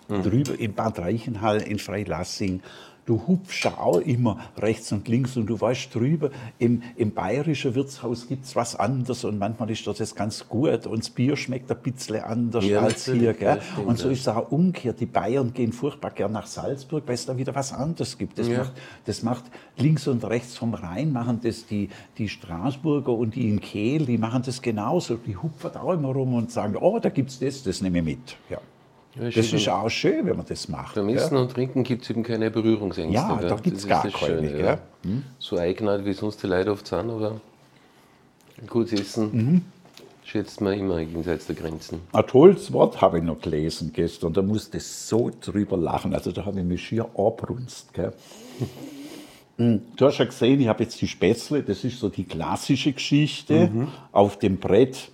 drüber 0.08 0.58
in 0.58 0.75
Bad 0.75 0.99
Reichenhall, 0.99 1.62
in 1.62 1.78
Freilassing. 1.78 2.61
Du 3.06 3.20
hupfst 3.26 3.64
ja 3.64 3.76
auch 3.78 3.99
immer 3.99 4.38
rechts 4.56 4.90
und 4.92 5.06
links 5.08 5.37
und 5.37 5.46
du 5.46 5.61
weißt 5.61 5.94
drüber, 5.94 6.30
im, 6.58 6.82
im 6.96 7.12
bayerischen 7.12 7.75
Wirtshaus 7.75 8.26
gibt 8.28 8.46
es 8.46 8.56
was 8.56 8.76
anderes 8.76 9.25
und 9.25 9.38
manchmal 9.38 9.70
ist 9.70 9.87
das 9.87 9.99
jetzt 9.99 10.16
ganz 10.16 10.49
gut 10.49 10.87
und 10.87 11.00
das 11.00 11.11
Bier 11.11 11.37
schmeckt 11.37 11.70
ein 11.70 11.76
bisschen 11.82 12.23
anders 12.23 12.64
Ja, 12.64 12.80
als 12.80 13.04
hier. 13.04 13.34
Gell? 13.34 13.56
das 13.56 13.64
stimmt, 13.66 13.87
und 13.87 13.99
so 13.99 14.06
ja. 14.06 14.12
ist 14.12 14.20
es 14.20 14.28
auch 14.28 14.50
umgekehrt. 14.50 15.00
Die 15.00 15.06
Bayern 15.06 15.52
gehen 15.52 15.73
furchtbar 15.73 16.12
gern 16.12 16.32
nach 16.32 16.46
Salzburg, 16.46 17.02
weil 17.06 17.14
es 17.14 17.26
da 17.26 17.37
wieder 17.37 17.54
was 17.54 17.73
anderes 17.73 18.16
gibt. 18.16 18.38
Das, 18.38 18.49
Ja. 18.49 18.58
macht, 18.58 18.73
das 19.04 19.23
macht 19.23 19.44
links 19.76 20.08
und 20.08 20.25
rechts 20.25 20.56
vom 20.56 20.73
Rhein 20.75 21.12
machen 21.12 21.40
das 21.42 21.66
die, 21.66 21.90
die 22.16 22.28
Straßburger 22.28 23.12
und 23.12 23.34
die 23.34 23.49
in 23.49 23.61
Kehl, 23.61 24.06
die 24.06 24.16
machen 24.18 24.42
das 24.46 24.62
genauso. 24.62 25.16
Die 25.16 25.37
hupfen 25.37 25.76
auch 25.76 25.92
immer 25.92 26.08
rum 26.08 26.34
und 26.34 26.50
sagen, 26.50 26.76
oh, 26.76 26.99
da 26.99 27.11
gibt 27.11 27.30
es 27.30 27.38
das, 27.38 27.62
das 27.64 27.82
nehme 27.82 27.99
ich 27.99 28.04
mit. 28.04 28.37
Ja. 28.49 28.58
Ja, 29.16 29.30
Das 29.30 29.52
ist 29.52 29.68
auch 29.68 29.88
schön, 29.88 30.26
wenn 30.26 30.37
man 30.37 30.47
das 30.47 30.68
macht. 30.68 30.97
Beim? 30.97 31.09
Essen 31.11 31.37
und 31.37 31.52
Trinken 31.52 31.85
gibt 31.85 32.02
es 32.02 32.11
eben 32.11 32.23
keine 32.25 32.50
Berührungsängste. 32.50 33.14
Ja, 33.14 33.37
da 33.40 33.54
Das 33.56 33.66
ist 33.73 33.87
gar 33.88 34.02
keine, 34.09 34.12
Schöne? 34.49 34.50
Hm? 34.50 34.59
ja. 34.64 34.78
So 35.38 35.56
eigenartig, 35.59 36.06
wie 36.06 36.12
sonst 36.14 36.42
die 36.42 36.47
Leute 36.49 36.73
oft 36.73 36.87
sind, 36.87 37.11
aber 37.11 37.40
gutes 38.68 39.00
Essen 39.00 39.30
Mhm. 39.33 39.62
schätzt 40.25 40.61
man 40.61 40.73
immer 40.78 40.99
jenseits 41.00 41.47
der 41.47 41.54
Grenzen. 41.54 42.00
Ein 42.12 42.26
tolles 42.26 42.73
Wort 42.73 43.00
habe 43.00 43.18
ich 43.18 43.25
noch 43.25 43.40
gelesen 43.40 43.92
gestern. 43.92 44.33
Da 44.33 44.42
musste 44.42 44.78
ich 44.78 44.85
so 44.85 45.30
drüber 45.40 45.76
lachen. 45.76 46.12
Also 46.14 46.33
da 46.33 46.44
habe 46.44 46.59
ich 46.61 46.64
mich 46.66 46.85
schier 46.85 47.06
anbrunst. 47.16 47.92
Gell? 47.94 48.12
Mm, 49.56 49.76
Du 49.94 50.06
hast 50.06 50.18
ja 50.18 50.25
gesehen, 50.25 50.61
ich 50.61 50.66
habe 50.66 50.83
jetzt 50.83 51.00
die 51.00 51.06
Spätzle, 51.06 51.62
das 51.62 51.85
ist 51.85 52.00
so 52.00 52.09
die 52.09 52.25
klassische 52.25 52.92
Geschichte, 52.92 53.71
auf 54.11 54.37
dem 54.40 54.56
Brett 54.56 55.12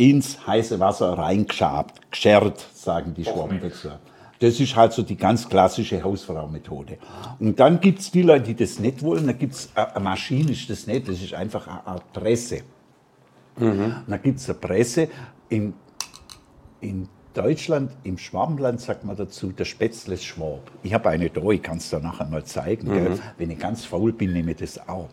ins 0.00 0.46
heiße 0.46 0.80
Wasser 0.80 1.12
reingeschabt, 1.18 2.10
geschert, 2.10 2.58
sagen 2.72 3.12
die 3.14 3.24
Schwaben 3.24 3.60
dazu. 3.60 3.90
Das 4.38 4.58
ist 4.58 4.74
halt 4.74 4.94
so 4.94 5.02
die 5.02 5.16
ganz 5.16 5.46
klassische 5.46 6.02
Hausfrau-Methode. 6.02 6.96
Und 7.38 7.60
dann 7.60 7.78
gibt 7.80 7.98
es 7.98 8.10
die 8.10 8.22
Leute, 8.22 8.46
die 8.46 8.54
das 8.54 8.78
nicht 8.78 9.02
wollen, 9.02 9.26
da 9.26 9.34
gibt 9.34 9.52
es 9.52 9.68
eine 9.74 10.02
Maschine, 10.02 10.52
ist 10.52 10.70
das 10.70 10.86
nicht, 10.86 11.06
das 11.06 11.20
ist 11.20 11.34
einfach 11.34 11.68
eine 11.68 11.86
Art 11.86 12.12
Presse. 12.14 12.62
Und 13.56 14.04
dann 14.06 14.22
gibt 14.22 14.38
es 14.38 14.48
eine 14.48 14.58
Presse. 14.58 15.08
In, 15.50 15.74
in 16.80 17.06
Deutschland, 17.34 17.92
im 18.02 18.16
Schwabenland 18.16 18.80
sagt 18.80 19.04
man 19.04 19.16
dazu, 19.16 19.52
der 19.52 19.66
Spätzle 19.66 20.14
ist 20.14 20.24
Schwab. 20.24 20.70
Ich 20.82 20.94
habe 20.94 21.10
eine 21.10 21.28
da, 21.28 21.42
ich 21.50 21.62
kann 21.62 21.76
es 21.76 21.90
dir 21.90 22.00
nachher 22.00 22.26
mal 22.26 22.44
zeigen. 22.44 22.90
Gell? 22.90 23.18
Wenn 23.36 23.50
ich 23.50 23.58
ganz 23.58 23.84
faul 23.84 24.14
bin, 24.14 24.32
nehme 24.32 24.52
ich 24.52 24.56
das 24.56 24.88
auch. 24.88 25.10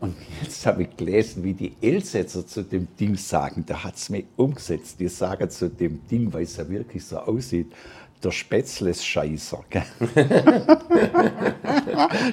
Und 0.00 0.14
jetzt 0.42 0.64
habe 0.66 0.82
ich 0.84 0.96
gelesen, 0.96 1.44
wie 1.44 1.52
die 1.52 1.72
Elsässer 1.82 2.46
zu 2.46 2.62
dem 2.62 2.88
Ding 2.98 3.16
sagen. 3.16 3.64
Da 3.66 3.84
hat 3.84 3.96
es 3.96 4.08
mich 4.08 4.24
umgesetzt. 4.36 4.98
Die 4.98 5.08
sagen 5.08 5.50
zu 5.50 5.68
dem 5.68 6.00
Ding, 6.10 6.32
weil 6.32 6.44
es 6.44 6.56
ja 6.56 6.68
wirklich 6.68 7.04
so 7.04 7.18
aussieht, 7.18 7.66
der 8.22 8.30
Spätzles-Scheißer. 8.32 9.60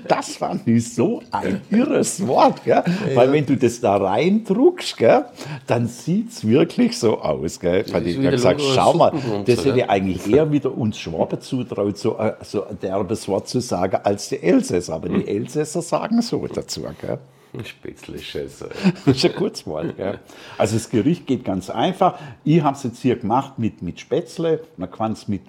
Das 0.08 0.36
fand 0.36 0.68
ich 0.68 0.94
so 0.94 1.22
ein 1.32 1.62
irres 1.70 2.26
Wort. 2.28 2.64
Gell? 2.64 2.84
Weil 3.14 3.32
wenn 3.32 3.46
du 3.46 3.56
das 3.56 3.80
da 3.80 3.98
reindruckst, 3.98 4.98
gell, 4.98 5.26
dann 5.66 5.88
sieht 5.88 6.30
es 6.32 6.46
wirklich 6.48 6.98
so 6.98 7.20
aus. 7.22 7.60
Gell? 7.60 7.84
Ich 7.86 7.94
wie 7.94 8.14
hab 8.16 8.22
der 8.22 8.32
gesagt, 8.32 8.62
schau 8.62 8.94
mal, 8.94 9.12
das 9.46 9.60
hätte 9.66 9.74
gell? 9.76 9.86
eigentlich 9.88 10.28
eher 10.32 10.52
wieder 10.52 10.76
uns 10.76 10.98
Schwaben 11.00 11.40
zutraut, 11.42 11.98
so, 11.98 12.18
ein- 12.18 12.34
so 12.44 12.66
ein 12.66 12.80
derbes 12.80 13.28
Wort 13.28 13.48
zu 13.48 13.60
sagen, 13.62 13.98
als 14.04 14.30
die 14.30 14.42
Elsässer. 14.42 14.94
Aber 14.96 15.10
die 15.10 15.28
Elsässer 15.28 15.82
sagen 15.82 16.22
so 16.22 16.46
dazu. 16.48 16.86
Gell? 17.02 17.20
Spätzle 17.66 18.20
Scheiße. 18.20 18.70
Das 19.06 19.18
ist 19.18 19.26
ein 19.26 19.36
kurzes 19.36 19.66
Wort. 19.68 19.96
Gell? 19.98 20.20
Also 20.58 20.76
das 20.76 20.90
Gericht 20.90 21.28
geht 21.28 21.46
ganz 21.46 21.70
einfach. 21.70 22.20
Ich 22.44 22.62
habe 22.62 22.76
es 22.76 22.84
jetzt 22.84 23.02
hier 23.02 23.18
gemacht 23.18 23.58
mit, 23.58 23.82
mit 23.82 24.00
Spätzle. 24.00 24.64
Man 24.78 24.92
kann 24.92 25.14
es 25.14 25.28
mit, 25.28 25.42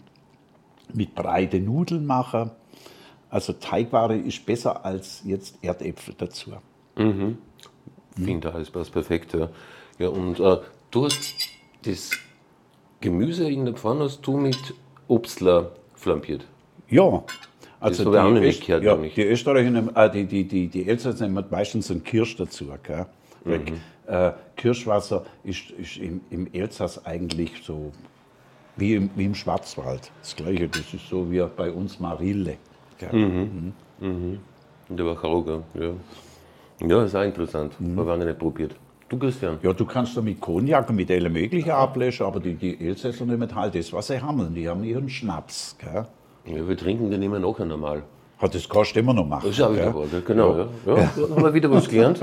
mit 0.93 1.15
breite 1.15 1.61
Nudeln 1.61 2.07
machen. 2.07 2.51
Also 3.31 3.53
Teigware 3.53 4.17
ist 4.17 4.45
besser 4.47 4.85
als 4.85 5.23
jetzt 5.25 5.59
Erdäpfel 5.63 6.15
dazu. 6.17 6.53
Ich 8.17 8.25
finde, 8.25 8.53
alles 8.53 8.71
passt 8.71 8.93
perfekt. 8.93 9.35
Ja, 9.35 9.51
ja 9.99 10.09
und 10.09 10.41
äh, 10.41 10.59
du 10.91 11.05
hast 11.05 11.35
das 11.83 12.11
Gemüse 13.01 13.49
in 13.49 13.65
der 13.65 13.75
Pfanne 13.75 14.05
hast 14.05 14.23
du 14.23 14.37
mit 14.37 14.75
Obstler 15.07 15.73
flambiert. 15.95 16.45
Ja. 16.89 17.23
Also 17.81 18.05
habe 18.07 18.17
ich 18.17 18.23
auch 18.23 18.41
nicht 18.41 18.57
Öst- 18.61 18.67
gehört, 18.67 18.83
ja, 18.85 18.97
die 18.97 19.23
Österreicher, 19.23 19.71
nehmen- 19.71 19.95
äh, 19.95 20.11
die, 20.11 20.25
die, 20.25 20.45
die, 20.49 20.67
die 20.69 20.89
Elsässer 20.89 21.27
nehmen 21.29 21.45
meistens 21.51 21.91
einen 21.91 22.03
Kirsch 22.03 22.37
dazu. 22.37 22.67
Gell? 22.83 23.07
Weil, 23.45 23.61
äh, 24.07 24.33
Kirschwasser 24.57 25.25
ist, 25.45 25.71
ist 25.71 25.97
im, 25.99 26.21
im 26.31 26.53
Elsass 26.53 27.05
eigentlich 27.07 27.53
so 27.63 27.93
wie 28.77 28.95
im, 28.95 29.11
wie 29.15 29.25
im 29.25 29.35
Schwarzwald. 29.35 30.11
Das 30.21 30.35
Gleiche, 30.35 30.69
das 30.69 30.93
ist 30.93 31.09
so 31.09 31.31
wie 31.31 31.45
bei 31.57 31.71
uns 31.71 32.01
Marille. 32.01 32.57
Gell? 32.99 33.73
In 34.01 34.97
der 34.97 35.07
Wachau, 35.07 35.43
gell? 35.43 35.63
ja. 35.75 35.91
Ja, 36.87 37.03
ist 37.05 37.15
auch 37.17 37.23
interessant. 37.25 37.75
Habe 37.97 38.17
ich 38.19 38.25
nicht 38.25 38.39
probiert. 38.39 38.75
Du, 39.09 39.19
Christian? 39.19 39.59
Ja, 39.63 39.73
du 39.73 39.85
kannst 39.85 40.17
da 40.17 40.21
mit 40.21 40.41
Cognac 40.41 40.89
und 40.91 40.97
mit 40.97 41.11
allem 41.11 41.33
Möglichen 41.33 41.71
ablöschen, 41.71 42.27
aber 42.27 42.41
die, 42.41 42.55
die 42.55 42.79
Elsässer 42.87 43.25
nehmen 43.25 43.53
halt 43.55 43.75
das, 43.75 43.93
was 43.93 44.07
sie 44.09 44.21
haben. 44.21 44.55
Die 44.55 44.69
haben 44.69 44.85
ihren 44.85 45.09
Schnaps. 45.09 45.77
Gell? 45.79 46.07
Ja, 46.55 46.69
wir 46.69 46.77
trinken 46.77 47.11
den 47.11 47.23
immer 47.23 47.39
nachher 47.39 47.67
normal. 47.67 48.03
Hat 48.39 48.55
das 48.55 48.69
kannst 48.69 48.95
du 48.95 49.01
immer 49.01 49.13
noch 49.13 49.27
machen. 49.27 49.49
Das 49.49 49.59
wieder 49.59 49.73
gell? 49.73 49.95
wahr, 49.95 50.07
gell? 50.11 50.23
genau. 50.25 50.57
Ja. 50.57 50.69
Ja. 50.87 51.11
Da 51.17 51.35
haben 51.35 51.43
wir 51.43 51.55
wieder 51.55 51.71
was 51.71 51.89
gelernt 51.89 52.21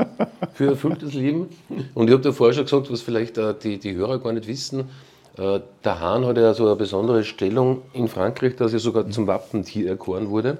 für 0.54 0.68
erfülltes 0.68 1.14
Leben. 1.14 1.50
Und 1.94 2.08
ich 2.08 2.14
habe 2.14 2.24
dir 2.24 2.32
vorher 2.32 2.54
schon 2.54 2.64
gesagt, 2.64 2.92
was 2.92 3.02
vielleicht 3.02 3.38
äh, 3.38 3.54
die, 3.62 3.78
die 3.78 3.96
Hörer 3.96 4.20
gar 4.20 4.32
nicht 4.32 4.48
wissen. 4.48 4.90
Äh, 5.38 5.60
der 5.84 6.00
Hahn 6.00 6.26
hat 6.26 6.38
ja 6.38 6.54
so 6.54 6.66
eine 6.68 6.78
besondere 6.78 7.26
Stellung 7.26 7.82
in 7.92 8.08
Frankreich, 8.08 8.56
dass 8.56 8.72
er 8.72 8.80
sogar 8.80 9.10
zum 9.10 9.28
Wappentier 9.28 9.90
erkoren 9.90 10.30
wurde. 10.30 10.58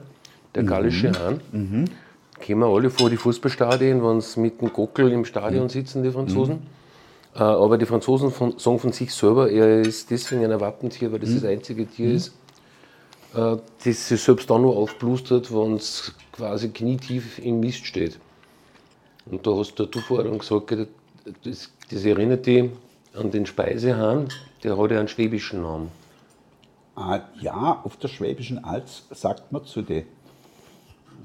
Der 0.56 0.64
gallische 0.64 1.12
Hahn. 1.12 1.40
Kennen 2.40 2.60
wir 2.60 2.68
alle 2.68 2.90
vor 2.90 3.10
die 3.10 3.18
Fußballstadien, 3.18 4.04
wenn 4.04 4.20
sie 4.20 4.40
mit 4.42 4.62
dem 4.62 4.72
Gockel 4.74 5.12
im 5.12 5.24
Stadion 5.24 5.70
sitzen, 5.70 6.04
die 6.04 6.12
Franzosen. 6.12 6.64
Äh, 7.34 7.40
Aber 7.40 7.78
die 7.78 7.86
Franzosen 7.86 8.32
von, 8.32 8.58
sagen 8.58 8.80
von 8.80 8.92
sich 8.92 9.14
selber, 9.14 9.50
er 9.50 9.82
ist 9.82 10.12
deswegen 10.12 10.46
ein 10.52 10.60
Wappentier, 10.60 11.12
weil 11.12 11.20
das 11.20 11.34
das 11.34 11.46
einzige 11.46 11.86
Tier 11.86 12.12
ist, 12.12 12.34
äh, 13.36 13.58
das 13.84 14.08
sich 14.08 14.22
selbst 14.22 14.50
dann 14.50 14.62
nur 14.62 14.76
aufblustert, 14.76 15.54
wenn 15.54 15.76
es 15.76 16.14
quasi 16.32 16.70
knietief 16.70 17.40
im 17.40 17.60
Mist 17.60 17.86
steht. 17.86 18.20
Und 19.26 19.46
da 19.46 19.52
hast 19.56 19.78
du 19.78 20.00
vorher 20.00 20.30
dann 20.30 20.40
gesagt, 20.40 20.76
das, 21.44 21.72
das 21.90 22.06
erinnert 22.06 22.46
dich 22.46 22.70
an 23.16 23.32
den 23.32 23.46
Speisehahn, 23.46 24.28
der 24.64 24.78
hat 24.78 24.92
ja 24.92 25.00
einen 25.00 25.08
schwäbischen 25.08 25.62
Namen. 25.62 25.90
Ah, 26.96 27.22
ja, 27.42 27.82
auf 27.84 27.98
der 27.98 28.08
Schwäbischen 28.08 28.64
Alb 28.64 28.86
sagt 29.12 29.52
man 29.52 29.66
zu 29.66 29.82
den 29.82 30.06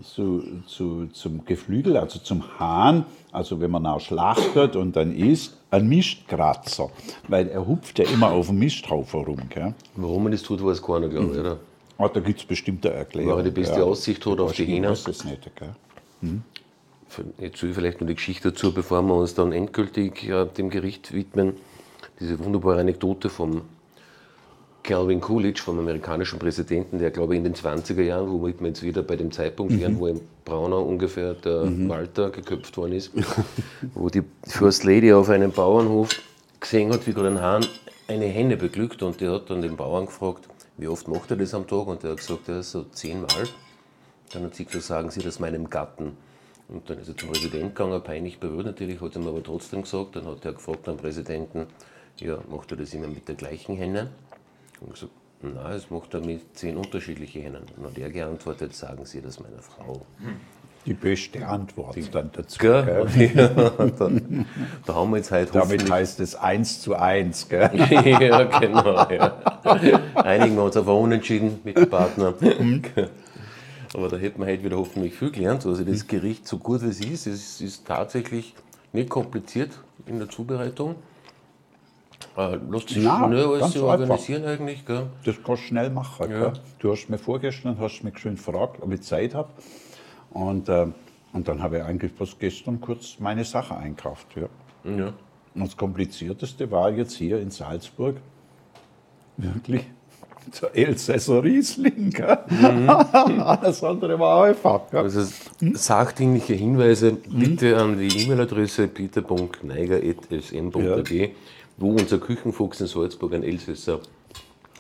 zu, 0.03 0.43
zu, 0.67 1.07
zum 1.13 1.45
Geflügel, 1.45 1.97
also 1.97 2.19
zum 2.19 2.43
Hahn, 2.59 3.05
also 3.33 3.61
wenn 3.61 3.71
man 3.71 3.87
auch 3.87 4.01
schlachtet 4.01 4.77
und 4.77 4.97
dann 4.97 5.15
isst, 5.15 5.57
ein 5.71 5.89
Mistkratzer, 5.89 6.91
weil 7.29 7.49
er 7.49 7.67
hupft 7.67 7.99
ja 7.99 8.07
immer 8.07 8.31
auf 8.31 8.49
dem 8.49 8.59
Misthaufen 8.59 9.25
rum. 9.25 9.41
Gell? 9.49 9.75
Warum 9.95 10.25
man 10.25 10.33
das 10.33 10.43
tut, 10.43 10.65
weiß 10.65 10.83
keiner, 10.83 11.09
glaube 11.09 11.33
ich, 11.33 11.39
oder? 11.39 11.59
Ah, 12.01 12.09
da 12.09 12.21
gibt 12.21 12.41
es 12.41 12.47
bestimmt 12.47 12.87
eine 12.87 12.95
Erklärung. 12.95 13.33
Weil 13.33 13.39
er 13.41 13.45
die 13.45 13.51
beste 13.51 13.81
ja. 13.81 13.85
Aussicht 13.85 14.25
hat 14.25 14.41
auf 14.41 14.53
die 14.53 14.63
Ich 14.63 14.69
Hähner. 14.69 14.91
weiß 14.91 15.05
das 15.05 15.25
nicht. 15.25 15.51
Gell? 15.55 15.75
Jetzt 16.23 17.23
erzähle 17.39 17.71
ich 17.71 17.77
vielleicht 17.77 18.01
noch 18.01 18.09
die 18.09 18.15
Geschichte 18.15 18.53
dazu, 18.53 18.73
bevor 18.73 19.03
wir 19.03 19.15
uns 19.15 19.35
dann 19.35 19.53
endgültig 19.53 20.27
äh, 20.27 20.47
dem 20.47 20.71
Gericht 20.71 21.13
widmen. 21.13 21.55
Diese 22.19 22.43
wunderbare 22.43 22.81
Anekdote 22.81 23.29
vom 23.29 23.63
Calvin 24.83 25.21
Coolidge, 25.21 25.61
vom 25.61 25.79
amerikanischen 25.79 26.39
Präsidenten, 26.39 26.99
der 26.99 27.11
glaube 27.11 27.35
ich 27.35 27.39
in 27.39 27.45
den 27.45 27.55
20er 27.55 28.01
Jahren, 28.01 28.31
womit 28.31 28.61
wir 28.61 28.69
jetzt 28.69 28.83
wieder 28.83 29.03
bei 29.03 29.17
dem 29.17 29.31
Zeitpunkt 29.31 29.79
wären, 29.79 29.99
wo 29.99 30.07
in 30.07 30.23
Braunau 30.47 30.83
ungefähr 30.83 31.35
der 31.35 31.65
Walter 31.87 32.31
geköpft 32.31 32.79
worden 32.79 32.93
ist, 32.93 33.13
wo 33.95 34.09
die 34.09 34.23
First 34.45 34.85
Lady 34.85 35.13
auf 35.13 35.29
einem 35.29 35.53
Bauernhof 35.53 36.09
gesehen 36.61 36.91
hat, 36.95 37.07
wie 37.07 37.13
gerade 37.13 37.29
ein 37.29 37.43
Hahn 37.43 37.67
eine 38.09 38.25
Henne 38.25 38.57
beglückt 38.57 39.03
und 39.03 39.21
der 39.21 39.33
hat 39.33 39.51
dann 39.51 39.61
den 39.61 39.77
Bauern 39.77 40.07
gefragt, 40.07 40.49
wie 40.81 40.89
oft 40.89 41.09
macht 41.09 41.31
er 41.31 41.37
das 41.37 41.55
am 41.55 41.67
Tag? 41.67 41.87
Und 41.87 42.03
der 42.03 42.13
hat 42.13 42.19
gesagt, 42.19 42.49
ja, 42.49 42.63
so 42.63 42.85
zehnmal. 42.85 43.49
Dann 44.33 44.45
hat 44.45 44.55
sie 44.55 44.65
gesagt, 44.65 44.85
sagen 44.85 45.11
Sie 45.11 45.21
das 45.21 45.39
meinem 45.39 45.69
Gatten. 45.69 46.17
Und 46.69 46.89
dann 46.89 46.99
ist 46.99 47.09
er 47.09 47.17
zum 47.17 47.31
Präsidenten 47.31 47.69
gegangen, 47.69 48.03
peinlich 48.03 48.39
berührt 48.39 48.67
natürlich, 48.67 49.01
hat 49.01 49.17
er 49.17 49.21
mir 49.21 49.29
aber 49.29 49.43
trotzdem 49.43 49.83
gesagt. 49.83 50.17
Dann 50.17 50.27
hat 50.27 50.45
er 50.45 50.53
gefragt 50.53 50.89
am 50.89 50.97
Präsidenten, 50.97 51.67
ja, 52.19 52.39
macht 52.49 52.71
er 52.71 52.77
das 52.77 52.95
immer 52.95 53.09
mit 53.09 53.29
der 53.29 53.35
gleichen 53.35 53.77
Henne? 53.77 54.11
Und 54.81 54.95
gesagt, 54.95 55.13
nein, 55.43 55.73
das 55.73 55.91
macht 55.91 56.15
er 56.15 56.21
mit 56.21 56.57
zehn 56.57 56.77
unterschiedlichen 56.77 57.43
Hennen. 57.43 57.63
Und 57.77 57.85
dann 57.85 57.91
hat 57.91 57.99
er 57.99 58.11
geantwortet, 58.11 58.75
sagen 58.75 59.05
Sie 59.05 59.21
das 59.21 59.41
meiner 59.41 59.61
Frau. 59.61 60.07
Die 60.87 60.95
beste 60.95 61.47
Antwort 61.47 61.97
dann 62.13 62.31
dazu. 62.33 62.59
Gell? 62.59 63.07
Ja, 63.35 63.49
dann, 63.49 64.47
da 64.87 64.95
haben 64.95 65.11
wir 65.11 65.19
jetzt 65.19 65.31
heute 65.31 65.53
Damit 65.53 65.91
heißt 65.91 66.21
es 66.21 66.35
1 66.35 66.81
zu 66.81 66.97
1. 66.97 67.49
Gell? 67.49 67.71
ja, 68.21 68.45
genau. 68.45 69.07
Ja. 69.11 69.37
Einigen 70.15 70.57
wir 70.57 70.65
uns 70.65 70.77
auf 70.77 70.89
ein 70.89 70.95
Unentschieden 70.95 71.61
mit 71.65 71.77
dem 71.77 71.91
Partner. 71.91 72.35
Aber 73.93 74.09
da 74.09 74.17
hätten 74.17 74.41
wir 74.41 74.47
heute 74.47 74.65
wieder 74.65 74.77
hoffentlich 74.79 75.15
viel 75.15 75.31
gelernt. 75.31 75.67
Also 75.67 75.85
das 75.85 76.07
Gericht, 76.07 76.49
so 76.49 76.59
gut 76.59 76.83
wie 76.83 76.89
es 76.89 77.01
ist, 77.01 77.27
es 77.27 77.61
ist 77.61 77.87
tatsächlich 77.87 78.55
nicht 78.93 79.11
kompliziert 79.11 79.79
in 80.07 80.19
der 80.19 80.29
Zubereitung. 80.29 80.95
Äh, 82.37 82.57
lässt 82.71 82.89
sich 82.91 83.03
Nein, 83.03 83.33
schnell 83.33 83.45
alles 83.45 83.73
so 83.73 83.87
organisieren 83.87 84.45
eigentlich. 84.45 84.87
Gell? 84.87 85.07
Das 85.25 85.37
kannst 85.45 85.63
du 85.65 85.67
schnell 85.69 85.91
machen. 85.91 86.31
Ja. 86.31 86.41
Gell? 86.41 86.53
Du 86.79 86.93
hast 86.93 87.09
mir 87.09 87.19
vorgestern 87.19 87.79
hast 87.79 88.03
mich 88.03 88.19
schön 88.19 88.37
gefragt, 88.37 88.79
ob 88.81 88.93
ich 88.93 89.03
Zeit 89.03 89.35
habe. 89.35 89.51
Und, 90.31 90.69
äh, 90.69 90.87
und 91.33 91.49
dann 91.49 91.63
habe 91.63 91.79
ich 91.79 91.85
eigentlich 91.85 92.15
bloß 92.15 92.39
gestern 92.39 92.81
kurz 92.81 93.19
meine 93.19 93.45
Sache 93.45 93.77
einkauft. 93.77 94.27
Ja. 94.37 94.49
Ja. 94.91 95.13
Und 95.55 95.67
das 95.67 95.77
Komplizierteste 95.77 96.71
war 96.71 96.91
jetzt 96.91 97.15
hier 97.15 97.41
in 97.41 97.51
Salzburg 97.51 98.17
wirklich 99.37 99.85
der 100.63 100.77
Elsässer 100.77 101.43
Riesling. 101.43 102.11
Gell? 102.11 102.27
Alles 102.89 103.83
andere 103.83 104.17
war 104.19 104.45
einfach. 104.45 104.89
Gell? 104.91 105.01
Also 105.01 105.27
sachdienliche 105.75 106.55
Hinweise 106.55 107.13
bitte 107.13 107.77
an 107.77 107.99
die 107.99 108.25
E-Mail-Adresse 108.25 108.89
peter.neiger.sm.at, 108.89 111.31
wo 111.77 111.91
unser 111.91 112.19
Küchenfuchs 112.19 112.81
in 112.81 112.87
Salzburg 112.87 113.35
ein 113.35 113.43
Elsässer 113.43 114.01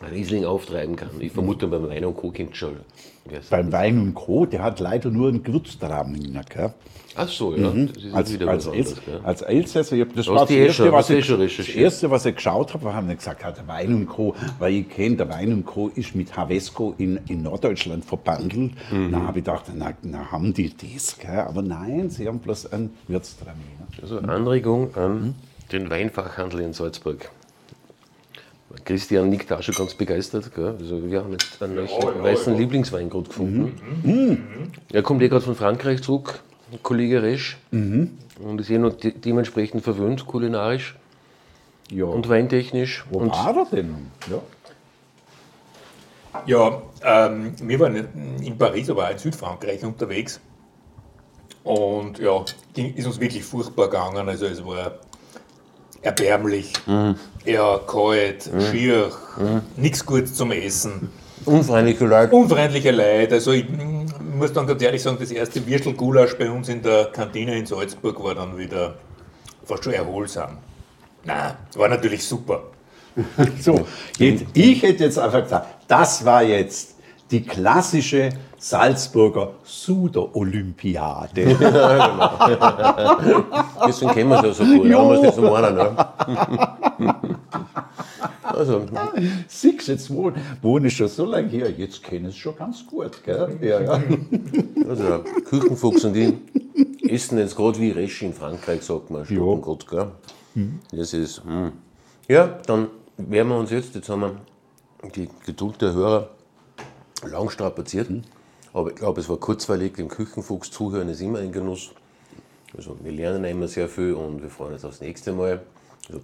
Riesling 0.09 0.45
auftreiben 0.45 0.97
kann. 0.97 1.11
Ich 1.21 1.33
vermute, 1.33 1.67
beim 1.67 1.89
Wein 1.89 2.05
und 2.05 2.17
Co. 2.17 2.31
kommt 2.33 2.57
schon. 2.57 2.77
Beim 3.51 3.71
Wein 3.71 3.99
und 4.01 4.15
Co., 4.15 4.47
der 4.47 4.63
hat 4.63 4.81
leider 4.81 5.11
nur 5.11 5.29
einen 5.29 5.43
Gewürztraminer. 5.43 6.43
Gell? 6.49 6.73
Ach 7.17 7.29
so, 7.29 7.55
ja. 7.55 7.69
Ist 7.71 8.15
als, 8.15 8.67
als. 8.67 8.69
Gell? 9.05 9.21
als 9.23 9.43
Elsässer, 9.43 9.97
ich 9.97 10.03
hab, 10.03 10.15
das 10.15 10.27
war 10.29 10.37
das 10.41 10.51
eh 10.51 10.67
erste, 10.67 10.83
schon- 10.85 10.93
was 10.93 11.11
eh 11.11 11.19
ich, 11.19 11.57
das 11.57 11.69
erste, 11.69 12.11
was 12.11 12.25
ich 12.25 12.35
geschaut 12.37 12.73
habe, 12.73 12.95
haben 12.95 13.09
wir 13.09 13.17
gesagt, 13.17 13.43
ja, 13.43 13.51
der 13.53 13.69
Wein 13.69 13.95
und 13.95 14.07
Co., 14.07 14.35
weil 14.59 14.75
ich 14.75 14.89
kenne, 14.89 15.17
der 15.17 15.29
Wein 15.29 15.53
und 15.53 15.67
Co. 15.67 15.89
ist 15.89 16.15
mit 16.15 16.35
Havesco 16.37 16.95
in, 16.99 17.19
in 17.29 17.43
Norddeutschland 17.43 18.05
verbandelt. 18.05 18.73
Mhm. 18.91 19.13
Da 19.13 19.19
habe 19.21 19.39
ich 19.41 19.45
gedacht, 19.45 19.65
na, 19.75 19.93
na, 20.03 20.31
haben 20.33 20.55
die 20.55 20.73
das, 20.75 21.19
gell? 21.19 21.31
aber 21.41 21.63
nein, 21.63 22.09
sie 22.11 22.27
haben 22.27 22.39
bloß 22.39 22.73
einen 22.73 22.91
Gewürztraminer. 23.07 23.87
Also 24.01 24.19
Anregung 24.21 24.95
an 24.97 25.35
den 25.73 25.91
Weinfachhandel 25.91 26.61
in 26.61 26.73
Salzburg. 26.73 27.31
Christian 28.85 29.29
nickt 29.29 29.53
auch 29.53 29.63
schon 29.63 29.75
ganz 29.75 29.95
begeistert. 29.95 30.55
Gell? 30.55 30.77
Also 30.79 31.03
wir 31.11 31.21
haben 31.21 31.33
jetzt 31.33 31.63
einen 31.63 31.75
neuen 31.75 32.23
weißen 32.23 32.57
Lieblingsweingut 32.57 33.29
gefunden. 33.29 34.73
Er 34.93 35.03
kommt 35.03 35.23
eh 35.23 35.29
gerade 35.29 35.45
von 35.45 35.57
Frankreich 35.57 36.03
zurück, 36.03 36.41
Kollege 36.83 37.23
Resch. 37.23 37.59
Und 37.73 38.61
ist 38.61 38.71
eh 38.71 38.79
noch 38.79 38.95
de 38.95 39.13
dementsprechend 39.13 39.83
verwöhnt, 39.83 40.27
kulinarisch 40.27 40.97
Ja. 41.91 42.07
und 42.07 42.29
weintechnisch. 42.29 43.05
Wo 43.11 43.19
und 43.19 43.33
war 43.33 43.57
er 43.57 43.67
denn? 43.67 43.95
Ja. 44.31 44.41
Ja, 46.47 46.83
ähm, 47.03 47.53
wir 47.61 47.81
waren 47.81 47.97
in 48.41 48.57
Paris, 48.57 48.89
aber 48.89 49.07
auch 49.07 49.11
in 49.11 49.19
Südfrankreich 49.19 49.85
unterwegs. 49.85 50.41
Und 51.65 52.19
ja, 52.21 52.45
ging, 52.73 52.95
ist 52.95 53.07
uns 53.07 53.19
wirklich 53.21 53.43
furchtbar 53.43 53.89
gegangen. 53.89 54.29
Also 54.29 54.47
es 54.47 54.65
war 54.65 54.93
erbärmlich, 56.03 56.73
ja, 57.45 57.79
kalt, 57.87 58.51
schier, 58.71 59.11
nichts 59.77 60.05
Gutes 60.05 60.35
zum 60.35 60.53
Essen. 60.53 61.11
unfreundliche 61.45 62.07
Leute. 62.07 62.35
Unfreundliche 62.35 62.91
Leute. 62.91 63.35
Also 63.35 63.53
ich 63.53 63.67
muss 64.35 64.53
dann 64.53 64.67
ganz 64.67 64.83
ehrlich 64.83 65.03
sagen, 65.03 65.17
das 65.21 65.31
erste 65.31 65.67
Würstelgulasch 65.67 66.37
bei 66.39 66.51
uns 66.51 66.69
in 66.69 66.83
der 66.83 67.07
Kantine 67.07 67.59
in 67.59 67.67
Salzburg 67.67 68.23
war 68.23 68.35
dann 68.35 68.57
wieder 68.57 68.95
fast 69.65 69.85
schon 69.85 69.93
erholsam. 69.93 70.59
Na, 71.25 71.57
war 71.75 71.89
natürlich 71.89 72.25
super. 72.25 72.65
So, 73.61 73.87
jetzt, 74.19 74.45
ich 74.55 74.83
hätte 74.83 75.05
jetzt 75.05 75.19
einfach 75.19 75.43
gesagt, 75.43 75.67
das 75.89 76.25
war 76.25 76.43
jetzt 76.43 76.95
die 77.31 77.43
klassische 77.43 78.31
Salzburger 78.63 79.55
Suder-Olympiade. 79.65 81.47
Deswegen 83.87 84.11
kennen 84.13 84.29
wir 84.29 84.45
es 84.45 84.45
ja 84.45 84.53
so 84.53 84.65
gut. 84.65 84.87
Ja. 84.87 84.99
Haben 84.99 85.09
wir 85.09 85.15
es 85.15 85.23
nicht 85.23 85.35
so 85.35 85.43
meinen, 85.43 85.75
ne? 85.75 85.97
Also, 88.43 88.81
du, 88.81 88.99
jetzt 89.87 90.11
wohne, 90.11 90.35
wohne 90.61 90.89
ich 90.89 90.97
schon 90.97 91.09
so 91.09 91.25
lange 91.25 91.49
hier, 91.49 91.71
jetzt 91.71 92.03
kenne 92.03 92.29
ich 92.29 92.35
es 92.35 92.41
schon 92.41 92.55
ganz 92.55 92.87
gut. 92.87 93.25
Gell? 93.25 93.57
Ja, 93.63 93.81
ja. 93.81 94.03
also 94.87 95.25
Küchenfuchs 95.49 96.05
und 96.05 96.15
ich 96.17 96.35
essen 97.11 97.39
jetzt 97.39 97.57
gerade 97.57 97.81
wie 97.81 97.93
Resch 97.93 98.21
in 98.21 98.35
Frankreich, 98.35 98.83
sagt 98.83 99.11
man. 99.11 99.25
Stockengrad, 99.25 99.89
gell? 99.89 100.09
Das 100.93 101.15
ist, 101.15 101.43
hm. 101.45 101.73
Ja, 102.29 102.59
dann 102.67 102.89
werden 103.17 103.49
wir 103.49 103.57
uns 103.57 103.71
jetzt, 103.71 103.95
jetzt 103.95 104.11
haben 104.11 104.21
wir 104.21 104.37
die 105.15 105.31
Geduld 105.47 105.81
der 105.81 105.95
Hörer 105.95 106.29
lang 107.25 107.49
strapaziert, 107.49 108.11
aber 108.73 108.91
ich 108.91 108.97
glaube, 108.97 109.21
es 109.21 109.29
war 109.29 109.37
kurzweilig, 109.37 109.95
dem 109.95 110.09
Küchenfuchs 110.09 110.71
zuhören 110.71 111.09
ist 111.09 111.21
immer 111.21 111.39
ein 111.41 111.53
Genuss. 111.53 111.91
Also 112.77 112.97
wir 113.03 113.13
lernen 113.13 113.45
immer 113.45 113.67
sehr 113.69 113.89
viel 113.89 114.15
und 114.15 114.43
wir 114.43 114.51
freuen 114.51 114.75
uns 114.75 114.85
aufs 114.85 115.01
nächste 115.01 115.33
Mal. 115.33 115.61
Also, 116.09 116.21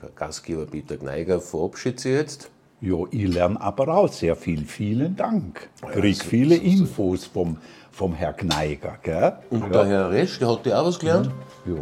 Herr 0.00 0.10
Gastgeber 0.14 0.66
Peter 0.66 0.96
Gneiger 0.96 1.40
verabschiedet 1.40 2.00
sich 2.00 2.12
jetzt. 2.12 2.50
Ja, 2.80 2.96
ich 3.10 3.26
lerne 3.26 3.60
aber 3.60 3.88
auch 3.88 4.06
sehr 4.12 4.36
viel. 4.36 4.64
Vielen 4.64 5.16
Dank. 5.16 5.68
Ja, 5.82 5.88
Krieg 5.90 6.16
so- 6.16 6.24
viele 6.24 6.54
so- 6.56 6.60
so- 6.62 6.66
Infos 6.68 7.24
vom, 7.24 7.56
vom 7.90 8.14
Herr 8.14 8.32
Gneiger. 8.34 8.98
Gell? 9.02 9.32
Und 9.50 9.74
der 9.74 9.86
Herr 9.86 10.10
Resch, 10.12 10.38
der 10.38 10.48
hat 10.48 10.64
dir 10.64 10.78
auch 10.80 10.86
was 10.86 10.98
gelernt? 11.00 11.28
Ja. 11.66 11.74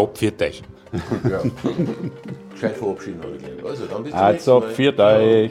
Ja, 0.00 0.06
pfiat 0.06 0.40
euch. 0.40 0.62
Ja. 1.30 1.42
Gescheit 2.54 2.76
verabschieden 2.78 3.20
habe 3.22 3.36
ich 3.36 3.42
gelernt. 3.42 3.66
Also, 3.66 3.84
dann 3.84 4.02
bis 4.04 4.12
zum 4.12 4.20
Also, 4.20 4.60
nächsten 4.60 4.68
Mal. 4.68 4.74
viert 4.74 5.00
euch. 5.00 5.50